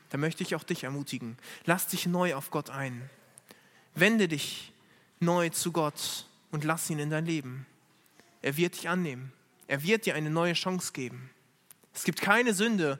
da 0.10 0.18
möchte 0.18 0.44
ich 0.44 0.56
auch 0.56 0.64
dich 0.64 0.84
ermutigen. 0.84 1.38
Lass 1.66 1.88
dich 1.88 2.06
neu 2.06 2.36
auf 2.36 2.52
Gott 2.52 2.70
ein. 2.70 3.10
Wende 3.96 4.28
dich 4.28 4.74
neu 5.20 5.50
zu 5.50 5.72
Gott 5.72 6.26
und 6.52 6.64
lass 6.64 6.90
ihn 6.90 7.00
in 7.00 7.10
dein 7.10 7.26
Leben. 7.26 7.66
Er 8.42 8.58
wird 8.58 8.76
dich 8.76 8.90
annehmen. 8.90 9.32
Er 9.68 9.84
wird 9.84 10.06
dir 10.06 10.16
eine 10.16 10.30
neue 10.30 10.54
Chance 10.54 10.94
geben. 10.94 11.30
Es 11.94 12.04
gibt 12.04 12.22
keine 12.22 12.54
Sünde, 12.54 13.00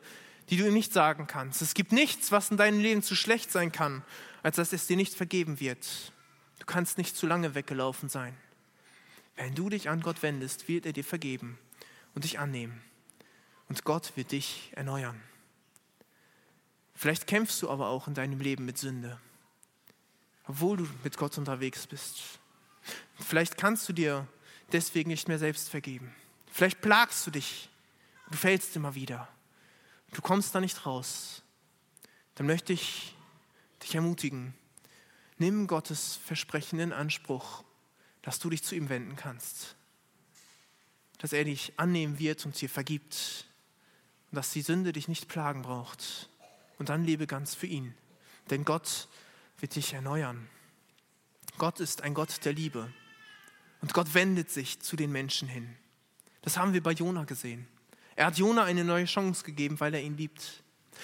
die 0.50 0.58
du 0.58 0.68
ihm 0.68 0.74
nicht 0.74 0.94
sagen 0.94 1.28
kannst. 1.28 1.62
Es 1.62 1.74
gibt 1.74 1.92
nichts, 1.92 2.32
was 2.32 2.52
in 2.52 2.58
deinem 2.58 2.80
Leben 2.80 3.04
zu 3.04 3.16
schlecht 3.16 3.52
sein 3.52 3.72
kann, 3.72 4.04
als 4.44 4.56
dass 4.56 4.74
es 4.74 4.88
dir 4.88 4.98
nicht 4.98 5.14
vergeben 5.14 5.60
wird. 5.60 6.12
Du 6.60 6.66
kannst 6.66 6.98
nicht 6.98 7.16
zu 7.16 7.28
lange 7.28 7.56
weggelaufen 7.56 8.10
sein. 8.10 8.36
Wenn 9.36 9.54
du 9.54 9.70
dich 9.70 9.90
an 9.90 10.02
Gott 10.02 10.24
wendest, 10.24 10.68
wird 10.68 10.86
er 10.86 10.94
dir 10.94 11.04
vergeben 11.04 11.58
und 12.14 12.24
dich 12.24 12.40
annehmen. 12.40 12.82
Und 13.68 13.84
Gott 13.84 14.14
wird 14.16 14.32
dich 14.32 14.72
erneuern. 14.76 15.22
Vielleicht 17.06 17.28
kämpfst 17.28 17.62
du 17.62 17.70
aber 17.70 17.90
auch 17.90 18.08
in 18.08 18.16
deinem 18.16 18.40
Leben 18.40 18.66
mit 18.66 18.80
Sünde, 18.80 19.20
obwohl 20.48 20.78
du 20.78 20.88
mit 21.04 21.18
Gott 21.18 21.38
unterwegs 21.38 21.86
bist. 21.86 22.40
Vielleicht 23.20 23.60
kannst 23.60 23.88
du 23.88 23.94
dir 23.94 24.28
deswegen 24.72 25.12
nicht 25.12 25.28
mehr 25.28 25.38
selbst 25.38 25.70
vergeben. 25.70 26.16
Vielleicht 26.52 26.82
plagst 26.82 27.28
du 27.28 27.30
dich, 27.30 27.70
du 28.32 28.38
fällst 28.38 28.76
immer 28.76 28.96
wieder. 28.96 29.28
Du 30.14 30.22
kommst 30.24 30.56
da 30.56 30.60
nicht 30.60 30.88
raus. 30.88 31.44
Dann 32.34 32.48
möchte 32.48 32.74
ich 32.74 33.14
dich 33.84 33.94
ermutigen, 33.94 34.56
nimm 35.38 35.68
Gottes 35.68 36.16
Versprechen 36.26 36.80
in 36.80 36.92
Anspruch, 36.92 37.64
dass 38.24 38.40
du 38.40 38.50
dich 38.50 38.64
zu 38.64 38.74
ihm 38.74 38.90
wenden 38.90 39.16
kannst. 39.16 39.76
dass 41.20 41.34
er 41.34 41.44
dich 41.44 41.74
annehmen 41.78 42.18
wird 42.18 42.48
und 42.48 42.60
dir 42.60 42.68
vergibt 42.68 43.46
und 44.32 44.38
dass 44.38 44.54
die 44.54 44.64
Sünde 44.64 44.92
dich 44.92 45.08
nicht 45.08 45.28
plagen 45.28 45.62
braucht. 45.62 46.30
Und 46.78 46.90
dann 46.90 47.06
lebe 47.06 47.28
ganz 47.28 47.56
für 47.56 47.68
ihn, 47.68 47.94
denn 48.50 48.66
Gott 48.66 49.08
wird 49.60 49.76
dich 49.76 49.94
erneuern. 49.94 50.50
Gott 51.58 51.80
ist 51.80 52.02
ein 52.02 52.14
Gott 52.14 52.44
der 52.44 52.54
Liebe 52.54 52.92
und 53.82 53.94
Gott 53.94 54.14
wendet 54.14 54.50
sich 54.50 54.82
zu 54.82 54.96
den 54.96 55.12
Menschen 55.12 55.48
hin. 55.48 55.76
Das 56.42 56.58
haben 56.58 56.74
wir 56.74 56.84
bei 56.84 56.92
Jona 56.92 57.24
gesehen. 57.24 57.68
Er 58.16 58.28
hat 58.28 58.38
Jona 58.38 58.64
eine 58.64 58.84
neue 58.84 59.06
Chance 59.06 59.44
gegeben, 59.44 59.80
weil 59.80 59.94
er 59.94 60.02
ihn 60.02 60.18
liebt. 60.18 60.64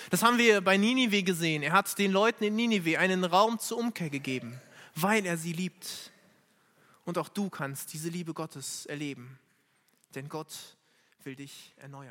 Das 0.09 0.23
haben 0.23 0.37
wir 0.37 0.61
bei 0.61 0.77
Ninive 0.77 1.23
gesehen. 1.23 1.63
Er 1.63 1.73
hat 1.73 1.97
den 1.97 2.11
Leuten 2.11 2.43
in 2.43 2.55
Ninive 2.55 2.97
einen 2.99 3.23
Raum 3.23 3.59
zur 3.59 3.77
Umkehr 3.77 4.09
gegeben, 4.09 4.59
weil 4.95 5.25
er 5.25 5.37
sie 5.37 5.53
liebt. 5.53 6.11
Und 7.05 7.17
auch 7.17 7.29
du 7.29 7.49
kannst 7.49 7.93
diese 7.93 8.09
Liebe 8.09 8.33
Gottes 8.33 8.85
erleben, 8.85 9.39
denn 10.15 10.29
Gott 10.29 10.53
will 11.23 11.35
dich 11.35 11.73
erneuern. 11.77 12.09